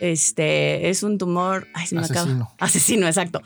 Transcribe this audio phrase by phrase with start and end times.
[0.00, 1.66] este, es un tumor.
[1.74, 2.54] Ay, se me acaba- Asesino.
[2.58, 3.42] Asesino, exacto.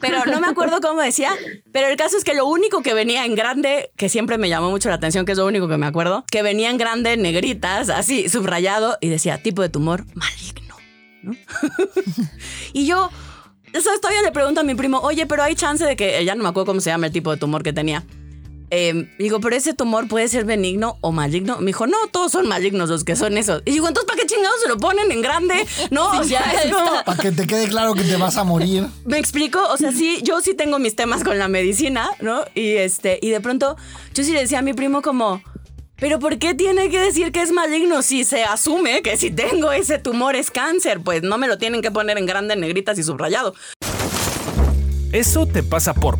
[0.00, 1.30] Pero no me acuerdo cómo decía.
[1.72, 4.70] Pero el caso es que lo único que venía en grande, que siempre me llamó
[4.70, 7.90] mucho la atención, que es lo único que me acuerdo, que venía en grande, negritas,
[7.90, 10.76] así, subrayado, y decía tipo de tumor maligno.
[11.22, 11.32] ¿no?
[12.72, 13.10] y yo,
[13.72, 14.00] ¿sabes?
[14.00, 16.48] Todavía le pregunto a mi primo, oye, pero hay chance de que, ya no me
[16.48, 18.04] acuerdo cómo se llama el tipo de tumor que tenía.
[18.70, 21.58] Eh, digo, pero ese tumor puede ser benigno o maligno.
[21.58, 23.62] Me dijo, no, todos son malignos los que son esos.
[23.64, 25.54] Y digo, entonces, ¿para qué chingados se lo ponen en grande?
[25.90, 28.86] No, o sea, es como- Para que te quede claro que te vas a morir.
[29.04, 32.42] me explico, o sea, sí, yo sí tengo mis temas con la medicina, ¿no?
[32.54, 33.76] Y este, y de pronto,
[34.14, 35.42] yo sí le decía a mi primo como,
[35.96, 39.70] pero ¿por qué tiene que decir que es maligno si se asume que si tengo
[39.72, 41.00] ese tumor es cáncer?
[41.00, 43.54] Pues no me lo tienen que poner en grande, en negritas y subrayado.
[45.12, 46.18] Eso te pasa por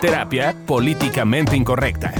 [0.00, 2.14] terapia políticamente incorrecta.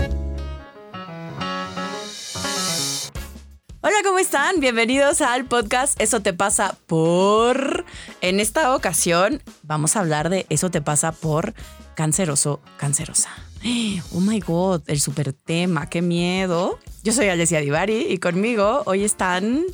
[3.80, 4.61] Hola, ¿cómo están?
[4.61, 7.87] Bienvenidos al podcast Eso te pasa por...
[8.21, 11.55] En esta ocasión vamos a hablar de Eso te pasa por
[11.95, 13.30] canceroso, cancerosa.
[14.15, 16.79] Oh my god, el super tema, qué miedo.
[17.02, 19.65] Yo soy Alessia Divari y conmigo hoy están...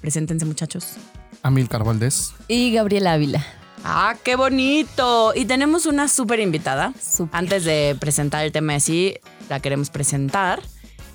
[0.00, 0.94] Preséntense muchachos.
[1.42, 2.32] Amilcar Valdés.
[2.46, 3.44] Y Gabriela Ávila.
[3.84, 5.32] Ah, qué bonito.
[5.34, 6.92] Y tenemos una súper invitada.
[7.00, 7.36] Súper.
[7.36, 9.14] Antes de presentar el tema de sí,
[9.48, 10.60] la queremos presentar.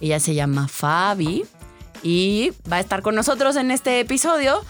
[0.01, 1.45] Ella se llama Fabi
[2.03, 4.61] y va a estar con nosotros en este episodio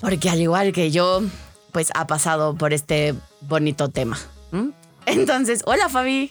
[0.00, 1.22] porque al igual que yo,
[1.72, 4.18] pues ha pasado por este bonito tema.
[5.06, 6.30] Entonces, hola Fabi.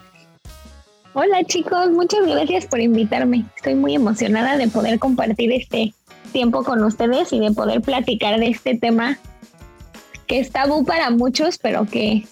[1.13, 3.45] Hola chicos, muchas gracias por invitarme.
[3.55, 5.93] Estoy muy emocionada de poder compartir este
[6.33, 9.17] tiempo con ustedes y de poder platicar de este tema
[10.27, 12.25] que es tabú para muchos, pero que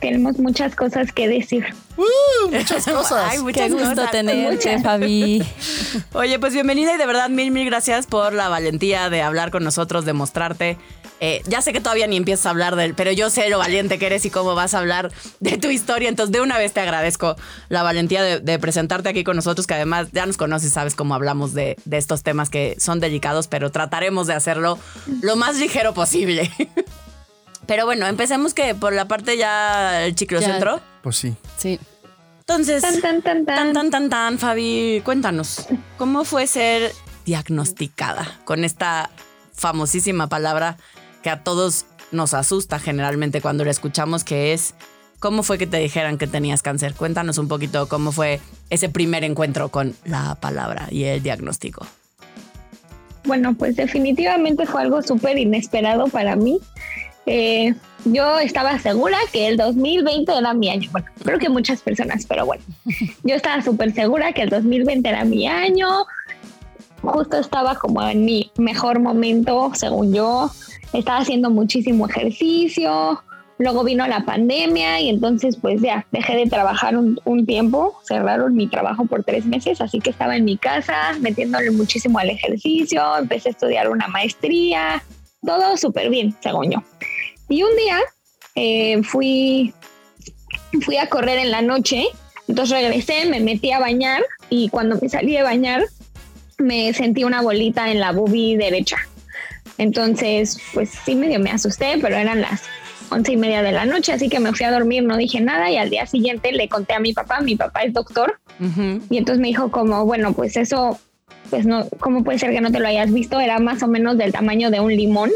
[0.00, 1.66] tenemos muchas cosas que decir.
[2.52, 3.26] Muchas cosas.
[3.28, 4.10] Ay, muchas Qué gusto cosas.
[4.12, 5.42] tenerte, Fabi.
[6.12, 9.64] Oye, pues bienvenida y de verdad mil, mil gracias por la valentía de hablar con
[9.64, 10.78] nosotros, de mostrarte.
[11.20, 13.98] Eh, ya sé que todavía ni empiezas a hablar del, pero yo sé lo valiente
[13.98, 16.08] que eres y cómo vas a hablar de tu historia.
[16.08, 17.34] Entonces, de una vez te agradezco
[17.68, 21.16] la valentía de, de presentarte aquí con nosotros, que además ya nos conoces, sabes cómo
[21.16, 24.78] hablamos de, de estos temas que son delicados, pero trataremos de hacerlo
[25.20, 26.48] lo más ligero posible.
[27.68, 30.80] Pero bueno, empecemos que por la parte ya el ciclocentro.
[31.02, 31.36] Pues sí.
[31.58, 31.78] Sí.
[32.40, 33.72] Entonces, Tan, tan, tan, Tan, tan.
[33.74, 35.66] tan, tan, tan, Fabi, cuéntanos,
[35.98, 36.92] ¿cómo fue ser
[37.26, 39.10] diagnosticada con esta
[39.52, 40.78] famosísima palabra
[41.22, 44.72] que a todos nos asusta generalmente cuando la escuchamos, que es,
[45.18, 46.94] ¿cómo fue que te dijeran que tenías cáncer?
[46.94, 48.40] Cuéntanos un poquito cómo fue
[48.70, 51.86] ese primer encuentro con la palabra y el diagnóstico.
[53.24, 56.60] Bueno, pues definitivamente fue algo súper inesperado para mí.
[57.30, 57.74] Eh,
[58.06, 60.88] yo estaba segura que el 2020 era mi año.
[60.92, 62.62] Bueno, creo que muchas personas, pero bueno,
[63.22, 65.88] yo estaba súper segura que el 2020 era mi año.
[67.02, 70.50] Justo estaba como en mi mejor momento, según yo.
[70.94, 73.22] Estaba haciendo muchísimo ejercicio.
[73.58, 78.00] Luego vino la pandemia y entonces pues ya dejé de trabajar un, un tiempo.
[78.04, 82.30] Cerraron mi trabajo por tres meses, así que estaba en mi casa metiéndole muchísimo al
[82.30, 83.02] ejercicio.
[83.18, 85.02] Empecé a estudiar una maestría.
[85.44, 86.82] Todo súper bien, según yo.
[87.48, 87.98] Y un día
[88.54, 89.72] eh, fui,
[90.82, 92.06] fui a correr en la noche,
[92.46, 95.84] entonces regresé, me metí a bañar y cuando me salí de bañar
[96.58, 98.96] me sentí una bolita en la boobie derecha.
[99.78, 102.62] Entonces, pues sí medio me asusté, pero eran las
[103.10, 105.70] once y media de la noche, así que me fui a dormir, no dije nada
[105.70, 108.38] y al día siguiente le conté a mi papá, mi papá es doctor,
[109.08, 110.98] y entonces me dijo como, bueno, pues eso,
[111.48, 113.38] pues no, ¿cómo puede ser que no te lo hayas visto?
[113.40, 115.30] Era más o menos del tamaño de un limón.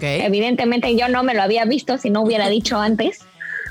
[0.00, 3.20] Evidentemente yo no me lo había visto si no hubiera dicho antes.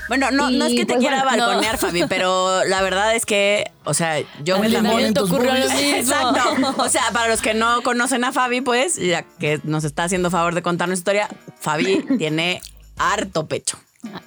[0.08, 1.46] Bueno, no, no es que te pues, quiera bueno, no.
[1.46, 5.16] balconear, Fabi, pero la verdad es que, o sea, yo me también...
[5.16, 5.78] ocurrió lo mismo.
[5.96, 6.74] Exacto.
[6.82, 10.30] O sea, para los que no conocen a Fabi, pues, ya que nos está haciendo
[10.30, 11.28] favor de contarnos historia,
[11.60, 12.60] Fabi tiene
[12.98, 13.78] harto pecho.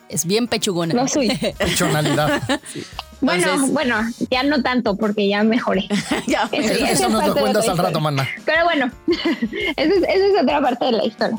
[0.07, 0.93] Es bien pechugona.
[0.93, 1.27] Lo soy.
[1.57, 2.41] Pechonalidad.
[3.19, 3.97] Bueno, Entonces- bueno,
[4.31, 5.87] ya no tanto porque ya mejoré.
[6.25, 8.27] Ya, Eso- nos lo cuentas al rato, mana.
[8.45, 8.89] Pero bueno,
[9.75, 11.37] esa es, esa es otra parte de la historia.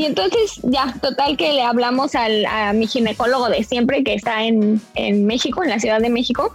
[0.00, 4.44] Y entonces ya, total que le hablamos al, a mi ginecólogo de siempre que está
[4.44, 6.54] en, en México, en la Ciudad de México.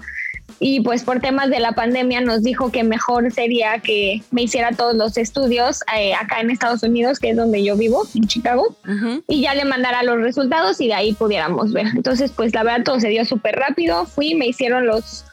[0.59, 4.71] Y pues por temas de la pandemia nos dijo que mejor sería que me hiciera
[4.71, 8.75] todos los estudios eh, acá en Estados Unidos, que es donde yo vivo, en Chicago
[9.27, 11.85] y ya le mandara los resultados y de ahí pudiéramos ver.
[11.95, 14.07] Entonces, pues la verdad todo se dio súper rápido.
[14.07, 15.23] Fui, me hicieron los,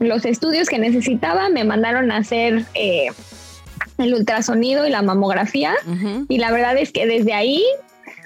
[0.00, 3.06] los estudios que necesitaba, me mandaron a hacer eh,
[3.98, 5.74] el ultrasonido y la mamografía
[6.28, 7.62] y la verdad es que desde ahí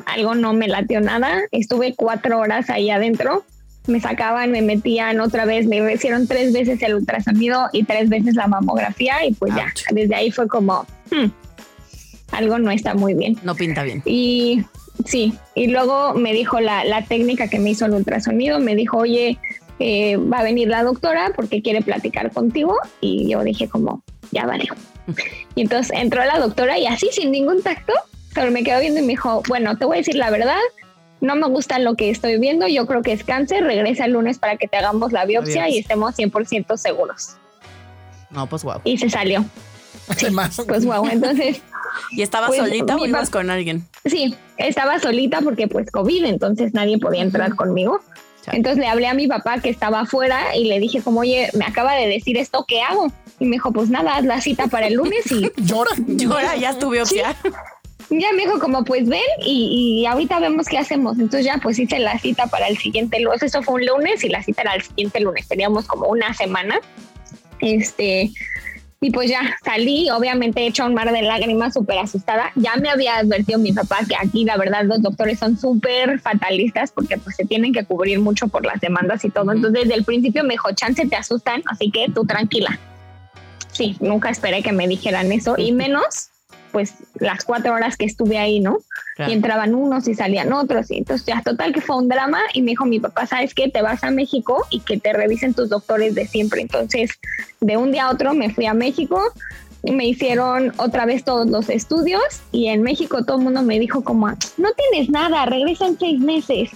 [0.05, 1.43] algo no me latió nada.
[1.51, 3.45] Estuve cuatro horas ahí adentro.
[3.87, 8.35] Me sacaban, me metían otra vez, me hicieron tres veces el ultrasonido y tres veces
[8.35, 11.27] la mamografía y pues ya, desde ahí fue como, hmm,
[12.33, 13.39] algo no está muy bien.
[13.45, 14.03] No pinta bien.
[14.05, 14.65] Y
[15.05, 18.99] sí, y luego me dijo la, la técnica que me hizo el ultrasonido, me dijo,
[18.99, 19.39] oye,
[19.79, 22.77] eh, va a venir la doctora porque quiere platicar contigo.
[23.01, 24.75] Y yo dije como, ya valió.
[25.55, 27.93] Y entonces entró la doctora y así sin ningún tacto,
[28.35, 30.59] pero me quedó viendo y me dijo, bueno, te voy a decir la verdad,
[31.21, 34.39] no me gusta lo que estoy viendo, yo creo que es cáncer, regresa el lunes
[34.39, 37.37] para que te hagamos la biopsia y estemos 100% seguros.
[38.31, 38.81] No, pues guau.
[38.85, 39.45] Y se salió.
[40.17, 40.27] Sí.
[40.69, 41.61] Pues guau, entonces
[42.13, 43.85] ¿Y estaba Pues, solita o ibas con alguien?
[44.05, 48.01] sí, estaba solita porque pues COVID, entonces nadie podía entrar conmigo.
[48.47, 48.57] Chale.
[48.57, 51.65] Entonces le hablé a mi papá que estaba afuera y le dije como, oye, me
[51.65, 53.13] acaba de decir esto, ¿qué hago?
[53.41, 55.91] Y me dijo, pues nada, haz la cita para el lunes y Llora.
[56.31, 57.03] Ahora ya estuve
[58.09, 61.19] ya me dijo como, pues ven y, y ahorita vemos qué hacemos.
[61.19, 64.29] Entonces ya pues hice la cita para el siguiente lunes, eso fue un lunes y
[64.29, 66.79] la cita era el siguiente lunes, teníamos como una semana.
[67.61, 68.31] Este,
[69.07, 72.51] y pues ya salí, obviamente hecha un mar de lágrimas, súper asustada.
[72.57, 76.91] Ya me había advertido mi papá que aquí la verdad los doctores son súper fatalistas
[76.91, 79.53] porque pues se tienen que cubrir mucho por las demandas y todo.
[79.53, 82.81] Entonces desde el principio me dijo, chance te asustan, así que tú tranquila.
[83.71, 86.31] Sí, nunca esperé que me dijeran eso y menos
[86.73, 88.79] pues las cuatro horas que estuve ahí, ¿no?
[89.17, 89.31] Claro.
[89.31, 90.91] Y entraban unos y salían otros.
[90.91, 93.69] Y entonces ya total que fue un drama y me dijo mi papá, ¿sabes qué?
[93.69, 96.61] Te vas a México y que te revisen tus doctores de siempre.
[96.61, 97.11] Entonces
[97.61, 99.21] de un día a otro me fui a México
[99.83, 103.79] y me hicieron otra vez todos los estudios y en México todo el mundo me
[103.79, 106.71] dijo como, no tienes nada, regresa en seis meses.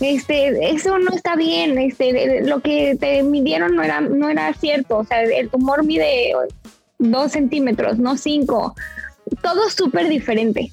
[0.00, 4.98] Este, eso no está bien, este, lo que te midieron no era, no era cierto,
[4.98, 6.32] o sea, el tumor mide
[7.10, 8.74] dos centímetros, no cinco,
[9.42, 10.70] todo súper diferente.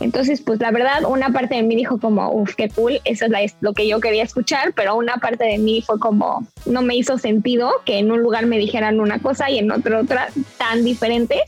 [0.00, 3.54] Entonces, pues la verdad, una parte de mí dijo como, uff, qué cool, eso es
[3.60, 7.16] lo que yo quería escuchar, pero una parte de mí fue como, no me hizo
[7.16, 10.28] sentido que en un lugar me dijeran una cosa y en otro otra
[10.58, 11.40] tan diferentes.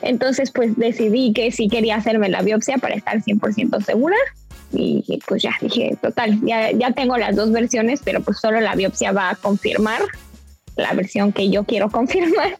[0.00, 4.16] Entonces, pues decidí que sí quería hacerme la biopsia para estar 100% segura.
[4.72, 8.74] Y pues ya dije, total, ya, ya tengo las dos versiones, pero pues solo la
[8.74, 10.02] biopsia va a confirmar
[10.76, 12.56] la versión que yo quiero confirmar.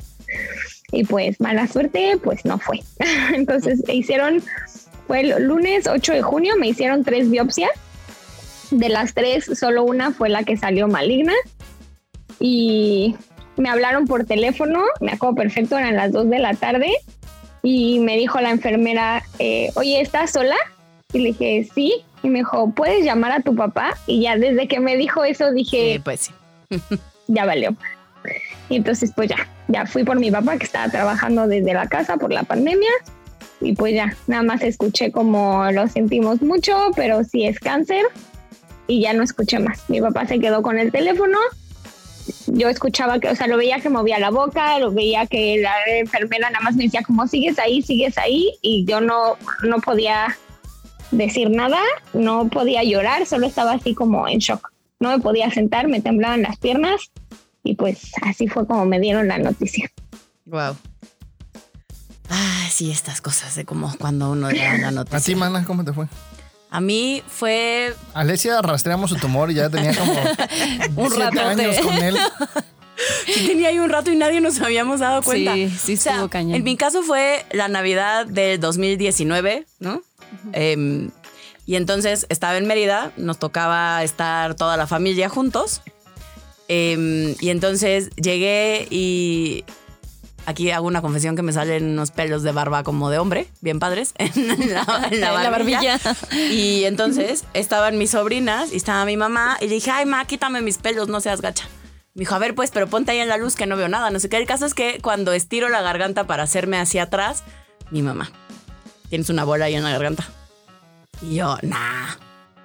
[0.93, 2.81] Y pues mala suerte, pues no fue.
[3.35, 4.43] Entonces hicieron,
[5.07, 7.71] fue el lunes 8 de junio, me hicieron tres biopsias.
[8.71, 11.33] De las tres, solo una fue la que salió maligna.
[12.41, 13.17] Y
[13.57, 16.93] me hablaron por teléfono, me acuerdo perfecto, eran las 2 de la tarde.
[17.63, 20.57] Y me dijo la enfermera, eh, oye, ¿estás sola?
[21.13, 22.05] Y le dije, sí.
[22.23, 23.97] Y me dijo, ¿puedes llamar a tu papá?
[24.07, 26.33] Y ya desde que me dijo eso dije, Sí, pues sí.
[27.27, 27.77] ya valió.
[28.69, 32.17] Y entonces pues ya, ya fui por mi papá que estaba trabajando desde la casa
[32.17, 32.91] por la pandemia
[33.61, 38.05] y pues ya, nada más escuché como lo sentimos mucho, pero sí es cáncer
[38.87, 39.89] y ya no escuché más.
[39.89, 41.39] Mi papá se quedó con el teléfono.
[42.47, 45.73] Yo escuchaba que, o sea, lo veía que movía la boca, lo veía que la
[45.99, 50.37] enfermera nada más me decía como sigues ahí, sigues ahí y yo no, no podía
[51.11, 51.79] decir nada,
[52.13, 54.71] no podía llorar, solo estaba así como en shock.
[55.01, 57.11] No me podía sentar, me temblaban las piernas
[57.71, 59.91] y pues así fue como me dieron la noticia.
[60.47, 60.77] Wow.
[62.31, 65.37] Ah, sí, estas cosas de como cuando uno le da la A ti, noticia.
[65.37, 66.07] mana, ¿cómo te fue?
[66.71, 70.13] A mí fue Alesia rastreamos su tumor y ya tenía como
[70.97, 71.41] Un ratote.
[71.41, 72.17] años con él.
[73.27, 75.55] Sí, tenía ahí un rato y nadie nos habíamos dado cuenta.
[75.55, 76.57] Sí, sí O sea, estuvo cañón.
[76.57, 80.03] En mi caso fue la Navidad del 2019, ¿no?
[80.53, 81.11] Em,
[81.65, 85.81] y entonces estaba en Mérida, nos tocaba estar toda la familia juntos.
[86.69, 89.65] Em, y entonces llegué y
[90.45, 93.79] aquí hago una confesión que me salen unos pelos de barba como de hombre, bien
[93.79, 95.99] padres, en la, en la En la barbilla.
[95.99, 96.53] barbilla.
[96.53, 100.61] Y entonces estaban mis sobrinas y estaba mi mamá y le dije, ay, ma, quítame
[100.61, 101.67] mis pelos, no seas gacha.
[102.15, 104.11] Me dijo, a ver, pues, pero ponte ahí en la luz que no veo nada.
[104.11, 104.39] No sé qué.
[104.39, 107.45] El caso es que cuando estiro la garganta para hacerme hacia atrás,
[107.93, 108.33] mi mamá,
[109.09, 110.29] tienes una bola ahí en la garganta.
[111.23, 112.09] Y yo, nah.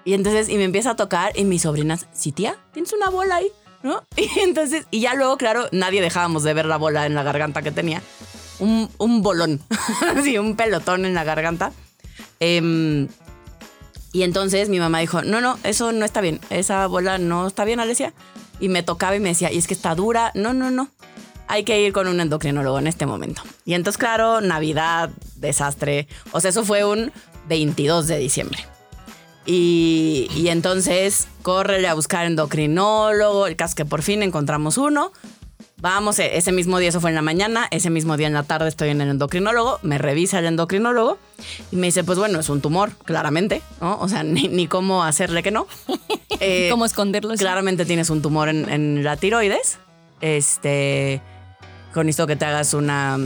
[0.06, 3.36] Y entonces, y me empieza a tocar y mis sobrinas, sí, tía, tienes una bola
[3.36, 3.52] ahí,
[3.84, 4.04] ¿no?
[4.16, 7.62] Y entonces, y ya luego, claro, nadie dejábamos de ver la bola en la garganta
[7.62, 8.02] que tenía.
[8.60, 9.62] Un, un bolón,
[10.18, 11.72] así, un pelotón en la garganta.
[12.40, 13.08] Em,
[14.12, 17.66] y entonces mi mamá dijo, no, no, eso no está bien, esa bola no está
[17.66, 18.14] bien, Alesia.
[18.60, 20.90] Y me tocaba y me decía, y es que está dura, no, no, no,
[21.48, 23.42] hay que ir con un endocrinólogo en este momento.
[23.66, 27.12] Y entonces, claro, Navidad, desastre, o sea, eso fue un
[27.48, 28.66] 22 de diciembre.
[29.46, 35.12] Y, y entonces, córrele a buscar endocrinólogo, el caso que por fin encontramos uno.
[35.78, 38.44] Vamos, e- ese mismo día, eso fue en la mañana, ese mismo día en la
[38.44, 41.18] tarde estoy en el endocrinólogo, me revisa el endocrinólogo
[41.74, 44.00] y me dice, pues bueno, es un tumor, claramente, ¿no?
[44.00, 45.68] O sea, ni, ni cómo hacerle que no.
[46.40, 47.34] Eh, ¿Cómo esconderlo?
[47.36, 49.78] Claramente tienes un tumor en, en la tiroides.
[50.20, 51.22] Este,
[51.94, 53.18] con esto que te hagas una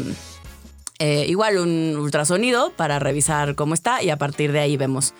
[1.00, 5.14] eh, igual un ultrasonido para revisar cómo está y a partir de ahí vemos.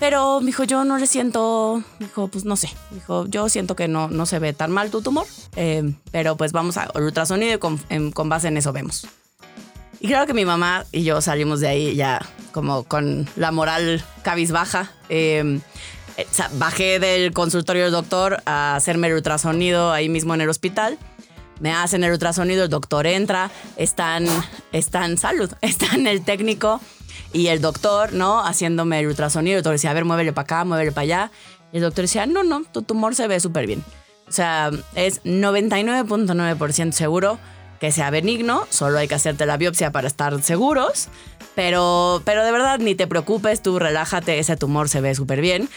[0.00, 4.08] Pero, dijo, yo no le siento, dijo, pues no sé, dijo, yo siento que no,
[4.08, 5.26] no se ve tan mal tu tumor,
[5.56, 9.06] eh, pero pues vamos al ultrasonido y con, en- con base en eso vemos.
[10.00, 14.02] Y claro que mi mamá y yo salimos de ahí ya como con la moral
[14.22, 14.90] cabizbaja.
[15.10, 15.60] Eh,
[16.16, 20.96] eh, bajé del consultorio del doctor a hacerme el ultrasonido ahí mismo en el hospital.
[21.60, 24.26] Me hacen el ultrasonido, el doctor entra, están,
[24.72, 26.80] están salud, están el técnico
[27.32, 28.44] y el doctor, ¿no?
[28.44, 29.58] Haciéndome el ultrasonido.
[29.58, 31.30] El doctor decía, a ver, muévele para acá, muévele para allá.
[31.72, 33.84] Y el doctor decía, no, no, tu tumor se ve súper bien.
[34.28, 37.38] O sea, es 99.9% seguro
[37.80, 41.08] que sea benigno, solo hay que hacerte la biopsia para estar seguros,
[41.54, 45.68] pero, pero de verdad ni te preocupes, tú relájate, ese tumor se ve súper bien.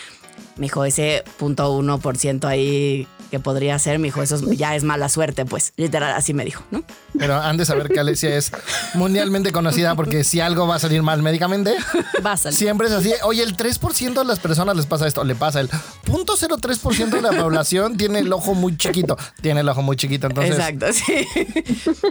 [0.57, 4.43] Me dijo, ese punto uno por ciento ahí que podría ser, me dijo, eso es-
[4.57, 6.83] ya es mala suerte, pues literal así me dijo, ¿no?
[7.17, 8.51] Pero han de saber que Alesia es
[8.93, 11.75] mundialmente conocida porque si algo va a salir mal médicamente,
[12.23, 12.55] Va a salir.
[12.57, 13.11] siempre es así.
[13.23, 15.23] Oye, el 3% de las personas les pasa esto.
[15.23, 15.69] Le pasa el
[16.05, 19.17] 0.03% de la población tiene el ojo muy chiquito.
[19.41, 20.27] Tiene el ojo muy chiquito.
[20.27, 21.27] Entonces, Exacto, sí.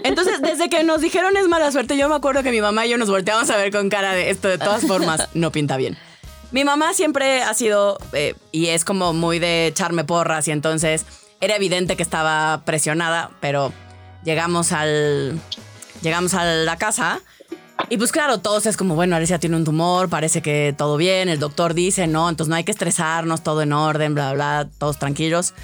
[0.03, 2.91] Entonces, desde que nos dijeron es mala suerte, yo me acuerdo que mi mamá y
[2.91, 5.97] yo nos volteamos a ver con cara de esto, de todas formas, no pinta bien.
[6.53, 11.07] Mi mamá siempre ha sido, eh, y es como muy de echarme porras, y entonces
[11.41, 13.73] era evidente que estaba presionada, pero
[14.23, 15.41] llegamos al.
[16.03, 17.21] Llegamos a la casa.
[17.89, 21.29] Y pues claro, todos es como, bueno, Alicia tiene un tumor, parece que todo bien,
[21.29, 24.99] el doctor dice, no, entonces no hay que estresarnos, todo en orden, bla, bla, todos
[24.99, 25.55] tranquilos.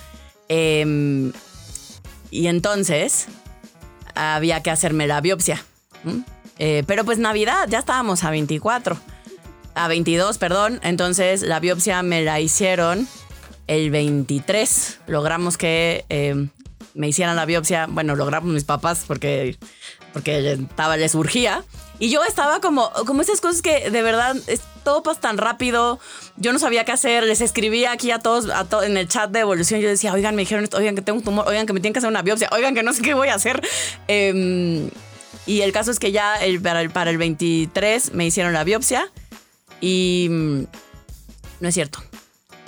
[0.49, 1.33] Em,
[2.31, 3.29] y entonces
[4.15, 5.63] había que hacerme la biopsia.
[6.59, 8.99] Eh, pero pues Navidad, ya estábamos a 24.
[9.79, 10.81] A 22, perdón.
[10.83, 13.07] Entonces la biopsia me la hicieron
[13.69, 14.99] el 23.
[15.07, 16.49] Logramos que eh,
[16.95, 17.87] me hicieran la biopsia.
[17.89, 19.57] Bueno, logramos mis papás porque,
[20.13, 21.63] porque estaba, les urgía.
[22.01, 24.35] Y yo estaba como, como esas cosas que de verdad
[24.83, 26.01] todo pasa tan rápido.
[26.37, 27.23] Yo no sabía qué hacer.
[27.23, 28.49] Les escribía aquí a todos
[28.83, 29.81] en el chat de evolución.
[29.81, 31.93] Yo decía, oigan, me dijeron esto, oigan que tengo un tumor, oigan que me tienen
[31.93, 33.63] que hacer una biopsia, oigan que no sé qué voy a hacer.
[34.09, 34.91] Em,
[35.47, 39.09] y el caso es que ya para, el, para el 23 me hicieron la biopsia.
[39.81, 40.63] Y mm,
[41.61, 42.01] no es cierto.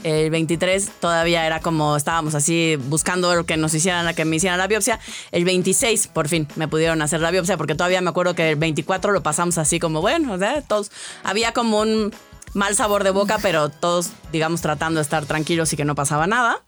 [0.02, 4.66] El 23 todavía era como estábamos así buscando que nos hicieran, que me hicieran la
[4.66, 4.98] biopsia.
[5.30, 8.56] El 26 por fin me pudieron hacer la biopsia porque todavía me acuerdo que el
[8.56, 10.90] 24 lo pasamos así como bueno, sea, todos
[11.22, 12.14] había como un
[12.54, 16.26] mal sabor de boca, pero todos digamos tratando de estar tranquilos y que no pasaba
[16.26, 16.62] nada.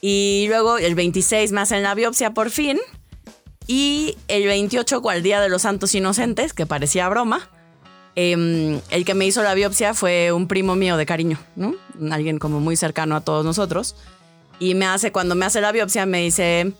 [0.00, 2.78] Y luego el 26 me hacen la biopsia por fin.
[3.66, 7.48] Y el 28, cual día de los Santos Inocentes, que parecía broma,
[8.20, 11.74] em, el que me hizo la biopsia fue un primo mío de cariño, ¿no?
[12.10, 13.96] Alguien como muy cercano a todos nosotros.
[14.58, 16.72] Y me hace, cuando me hace la biopsia, me dice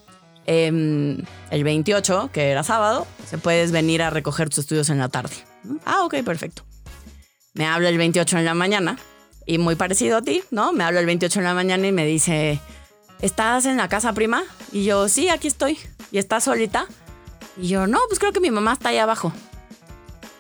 [0.47, 1.19] em,
[1.51, 5.35] el 28, que era sábado, se puedes venir a recoger tus estudios en la tarde.
[5.85, 6.63] Ah, ok, perfecto.
[7.55, 8.99] Me habla el 28 en la mañana
[9.47, 10.73] y muy parecido a ti, ¿no?
[10.73, 12.61] Me habla el 28 en la mañana y me dice,
[13.21, 14.45] ¿estás en la casa prima?
[14.73, 15.79] Y yo, sí, aquí estoy.
[16.13, 16.87] ¿Y estás solita?
[17.57, 19.33] Y yo, no, pues creo que mi mamá está ahí abajo.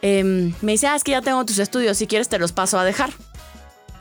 [0.02, 2.78] Em, me dice, ah, es que ya tengo tus estudios, si quieres te los paso
[2.78, 3.10] a dejar.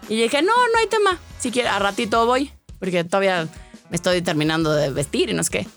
[0.08, 3.48] Y dije, no, no hay tema, si quieres, a ratito voy, porque todavía
[3.90, 5.68] me estoy terminando de vestir y no es qué.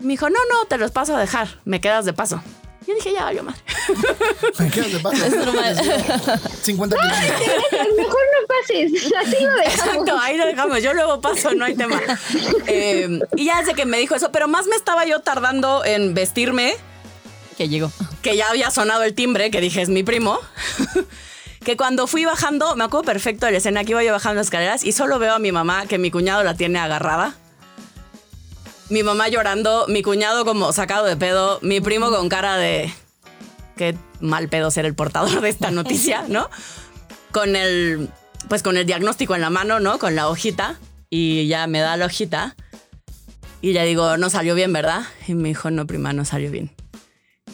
[0.00, 2.42] Me dijo, no, no, te los paso a dejar, me quedas de paso.
[2.86, 3.60] Yo dije, ya valió madre.
[4.58, 5.16] ¿Me quedas de paso?
[6.62, 7.40] 50 kilómetros.
[7.96, 9.94] Mejor no pases, así lo dejamos.
[9.94, 10.82] Exacto, ahí lo dejamos.
[10.82, 12.00] Yo luego paso, no hay tema.
[12.66, 16.12] Eh, y ya sé que me dijo eso, pero más me estaba yo tardando en
[16.12, 16.74] vestirme,
[17.56, 17.90] Que llegó.
[18.22, 20.38] que ya había sonado el timbre, que dije es mi primo.
[21.64, 24.48] Que cuando fui bajando, me acuerdo perfecto de la escena que iba yo bajando las
[24.48, 27.34] escaleras y solo veo a mi mamá que mi cuñado la tiene agarrada.
[28.90, 32.92] Mi mamá llorando, mi cuñado como sacado de pedo, mi primo con cara de
[33.78, 36.50] qué mal pedo ser el portador de esta noticia, ¿no?
[37.32, 38.10] Con el
[38.50, 39.98] pues con el diagnóstico en la mano, ¿no?
[39.98, 42.56] Con la hojita y ya me da la hojita
[43.62, 46.73] y le digo, "No salió bien, ¿verdad?" Y me dijo, "No, prima, no salió bien."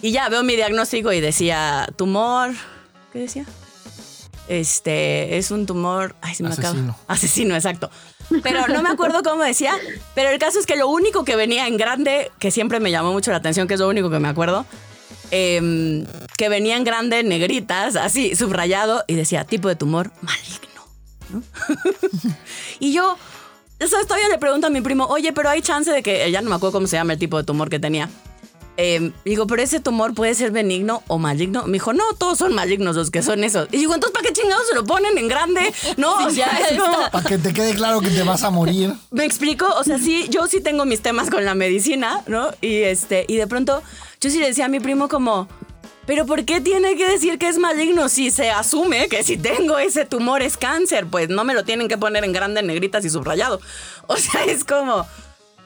[0.02, 2.52] Y ya veo mi diagnóstico y decía, tumor,
[3.12, 3.44] ¿qué decía?
[4.48, 6.70] Este, es un tumor, ay, se me acaba.
[6.70, 6.96] Asesino.
[7.06, 7.90] Asesino, exacto.
[8.42, 9.74] Pero no me acuerdo cómo decía,
[10.14, 13.12] pero el caso es que lo único que venía en grande, que siempre me llamó
[13.12, 14.64] mucho la atención, que es lo único que me acuerdo,
[15.30, 20.84] em, que venía en grande, negritas, así, subrayado, y decía, tipo de tumor maligno.
[21.30, 21.42] ¿no?
[22.80, 23.16] y yo,
[23.78, 26.50] eso todavía le pregunto a mi primo, oye, pero hay chance de que, ya no
[26.50, 28.08] me acuerdo cómo se llama el tipo de tumor que tenía.
[28.82, 31.64] Eh, digo, pero ese tumor puede ser benigno o maligno.
[31.66, 33.68] Me dijo, no, todos son malignos los que son esos.
[33.72, 35.60] Y digo, entonces, ¿para qué chingados se lo ponen en grande?
[35.98, 38.94] No, o sea, es como- Para que te quede claro que te vas a morir.
[39.10, 39.66] ¿Me explico?
[39.78, 42.48] O sea, sí, yo sí tengo mis temas con la medicina, ¿no?
[42.62, 43.82] Y este, y de pronto,
[44.20, 45.46] yo sí le decía a mi primo como,
[46.06, 49.78] pero ¿por qué tiene que decir que es maligno si se asume que si tengo
[49.78, 51.06] ese tumor es cáncer?
[51.06, 53.60] Pues no me lo tienen que poner en grande, negritas y subrayado.
[54.06, 55.06] O sea, es como...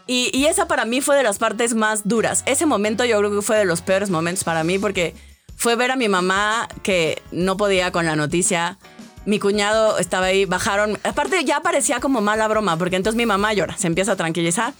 [0.07, 2.43] Y, y esa para mí fue de las partes más duras.
[2.47, 5.15] Ese momento yo creo que fue de los peores momentos para mí porque
[5.57, 8.77] fue ver a mi mamá que no podía con la noticia.
[9.25, 10.99] Mi cuñado estaba ahí, bajaron.
[11.05, 14.75] Aparte ya parecía como mala broma porque entonces mi mamá llora, se empieza a tranquilizar.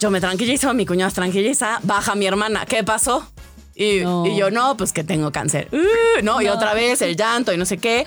[0.00, 3.30] Yo me tranquilizo, mi cuñado se tranquiliza, baja mi hermana, ¿qué pasó?
[3.74, 4.24] Y, No.
[4.26, 5.68] y yo, no, pues que tengo cáncer.
[5.72, 8.06] Uh, no, y otra vez el llanto y no sé qué.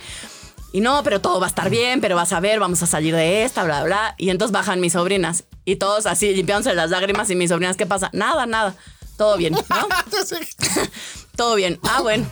[0.73, 3.15] Y no, pero todo va a estar bien, pero vas a ver, vamos a salir
[3.15, 4.15] de esta, bla, bla.
[4.17, 5.43] Y entonces bajan mis sobrinas.
[5.65, 8.09] Y todos así limpiándose las lágrimas y mis sobrinas, ¿qué pasa?
[8.11, 8.75] Nada, nada.
[9.15, 9.63] Todo bien, ¿no?
[11.37, 11.79] todo bien.
[11.83, 12.25] Ah, bueno.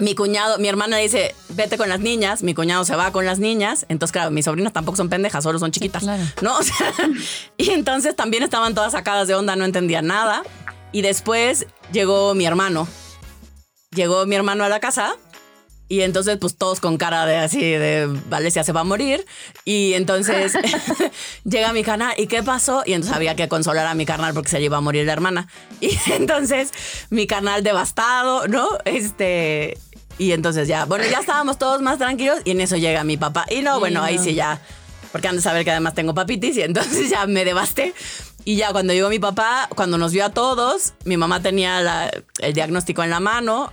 [0.00, 2.42] Mi cuñado, mi hermana dice, vete con las niñas.
[2.42, 3.86] Mi cuñado se va con las niñas.
[3.88, 6.02] Entonces, claro, mis sobrinas tampoco son pendejas, solo son chiquitas.
[6.02, 6.24] claro.
[6.42, 6.56] ¿No?
[6.58, 6.92] O sea,
[7.56, 10.42] y entonces también estaban todas sacadas de onda, no entendían nada.
[10.90, 12.88] Y después llegó mi hermano.
[13.94, 15.14] Llegó mi hermano a la casa
[15.90, 19.26] y entonces, pues todos con cara de así, de Valencia se va a morir.
[19.64, 20.52] Y entonces
[21.44, 22.82] llega mi carnal, ¿y qué pasó?
[22.86, 25.12] Y entonces había que consolar a mi carnal porque se le iba a morir la
[25.12, 25.48] hermana.
[25.80, 26.72] Y entonces
[27.10, 28.68] mi carnal devastado, ¿no?
[28.84, 29.76] Este.
[30.16, 33.44] Y entonces ya, bueno, ya estábamos todos más tranquilos y en eso llega mi papá.
[33.50, 34.60] Y no, bueno, ahí sí ya,
[35.10, 37.94] porque han de saber que además tengo papitis y entonces ya me devasté.
[38.44, 42.10] Y ya cuando llegó mi papá, cuando nos vio a todos, mi mamá tenía la-
[42.38, 43.72] el diagnóstico en la mano,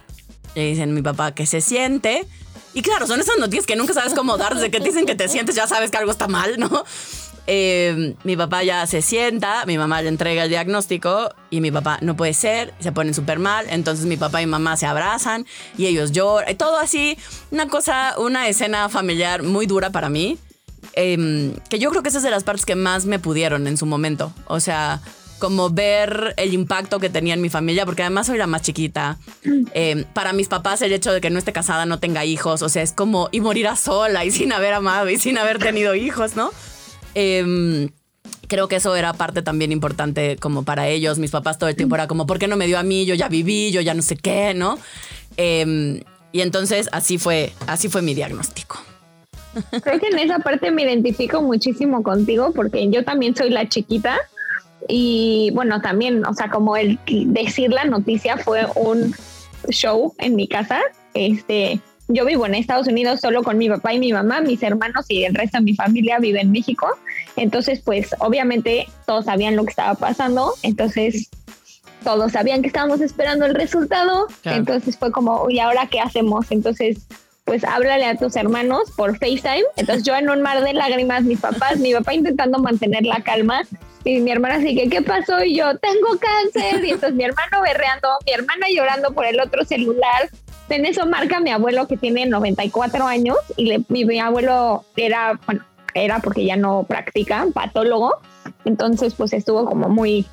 [0.58, 2.26] le dicen mi papá que se siente.
[2.74, 4.56] Y claro, son esas noticias que nunca sabes cómo dar.
[4.56, 6.84] Desde que te dicen que te sientes, ya sabes que algo está mal, ¿no?
[7.46, 11.98] Eh, mi papá ya se sienta, mi mamá le entrega el diagnóstico y mi papá
[12.02, 13.68] no puede ser, se ponen súper mal.
[13.70, 15.46] Entonces mi papá y mamá se abrazan
[15.78, 16.58] y ellos lloran.
[16.58, 17.18] Todo así,
[17.52, 20.38] una cosa, una escena familiar muy dura para mí.
[20.94, 23.78] eh, que yo creo que esa es de las partes que más me pudieron en
[23.78, 24.34] su momento.
[24.48, 25.00] O sea,
[25.40, 29.18] como ver el impacto que tenía en mi familia, porque además soy la más chiquita.
[29.74, 32.70] Eh, para mis papás el hecho de que no esté casada, no tenga hijos, o
[32.70, 35.96] sea, es como y morir a sola y sin haber amado y sin haber tenido
[35.96, 36.52] hijos, ¿no?
[37.14, 37.90] Em,
[38.48, 41.20] creo que eso era parte también importante como para ellos.
[41.20, 43.06] Mis papás todo el tiempo era como, ¿por qué no me dio a mí?
[43.06, 44.80] Yo ya viví, yo ya no sé qué, ¿no?
[45.38, 48.78] Em, y entonces así fue, así fue mi diagnóstico.
[49.82, 54.20] Creo que en esa parte me identifico muchísimo contigo porque yo también soy la chiquita
[54.88, 59.14] y bueno, también, o sea, como el decir la noticia fue un
[59.70, 60.80] show en mi casa.
[61.14, 65.06] Este, yo vivo en Estados Unidos solo con mi papá y mi mamá, mis hermanos
[65.10, 66.88] y el resto de mi familia vive en México.
[67.36, 70.54] Entonces, pues obviamente todos sabían lo que estaba pasando.
[70.64, 71.30] Entonces,
[72.04, 74.28] todos sabían que estábamos esperando el resultado.
[74.42, 74.60] Claro.
[74.60, 76.52] Entonces fue como, ¿y ahora qué hacemos?
[76.52, 77.08] Entonces,
[77.48, 79.64] pues háblale a tus hermanos por FaceTime.
[79.78, 83.62] Entonces yo en un mar de lágrimas, mis papás, mi papá intentando mantener la calma
[84.04, 85.42] y mi hermana así que, ¿qué pasó?
[85.42, 86.84] Y yo, tengo cáncer.
[86.84, 90.30] Y entonces mi hermano berreando, mi hermana llorando por el otro celular.
[90.68, 96.20] En eso marca mi abuelo que tiene 94 años y mi abuelo era, bueno, era
[96.20, 98.16] porque ya no practica, patólogo.
[98.66, 100.26] Entonces pues estuvo como muy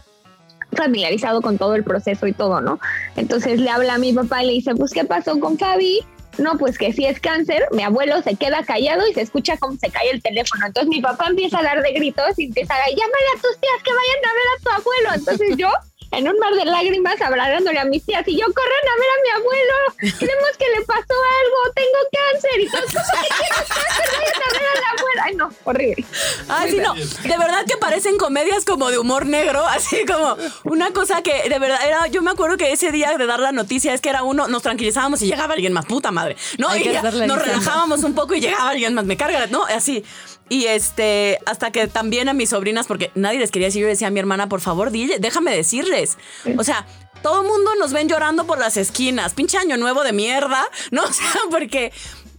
[0.72, 2.81] familiarizado con todo el proceso y todo, ¿no?
[3.14, 6.00] Entonces le habla a mi papá y le dice, pues, ¿qué pasó con Fabi?
[6.38, 9.77] No, pues que si es cáncer, mi abuelo se queda callado y se escucha cómo
[9.79, 10.66] se cae el teléfono.
[10.66, 13.83] Entonces mi papá empieza a dar de gritos y empieza a llámale a tus tías
[13.83, 15.09] que vayan a ver a tu abuelo.
[15.14, 15.68] Entonces yo,
[16.16, 19.22] en un mar de lágrimas, abrazándole a mis tías y yo, corran a ver a
[19.22, 19.74] mi abuelo,
[20.18, 22.61] creemos que le pasó algo, tengo cáncer.
[22.61, 24.11] Y todos, "¿Cómo que tienes cáncer?
[24.12, 25.22] Vayan a ver a la abuela.
[25.24, 26.05] Ay, no, horrible.
[26.48, 26.94] Ay, sí, no.
[26.94, 31.59] De verdad que parecen comedias como de humor negro, así como una cosa que de
[31.59, 32.07] verdad era.
[32.09, 34.62] Yo me acuerdo que ese día de dar la noticia es que era uno, nos
[34.62, 36.37] tranquilizábamos y llegaba alguien más, puta madre.
[36.59, 39.64] No, Hay y ya nos relajábamos un poco y llegaba alguien más, me carga, ¿no?
[39.64, 40.05] Así.
[40.49, 44.09] Y este, hasta que también a mis sobrinas, porque nadie les quería decir, yo decía
[44.09, 46.19] a mi hermana, por favor, dile, déjame decirles.
[46.59, 46.87] O sea,
[47.23, 51.03] todo el mundo nos ven llorando por las esquinas, pinche año nuevo de mierda, ¿no?
[51.03, 51.93] O sea, porque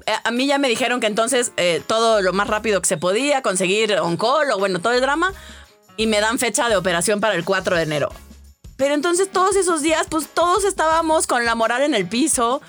[0.06, 2.98] eh, a mí ya me dijeron que entonces eh, todo lo más rápido que se
[2.98, 5.34] podía, conseguir oncólogo, bueno, todo el drama,
[5.98, 8.10] y me dan fecha de operación para el 4 de enero.
[8.78, 12.62] Pero entonces todos esos días, pues todos estábamos con la moral en el piso.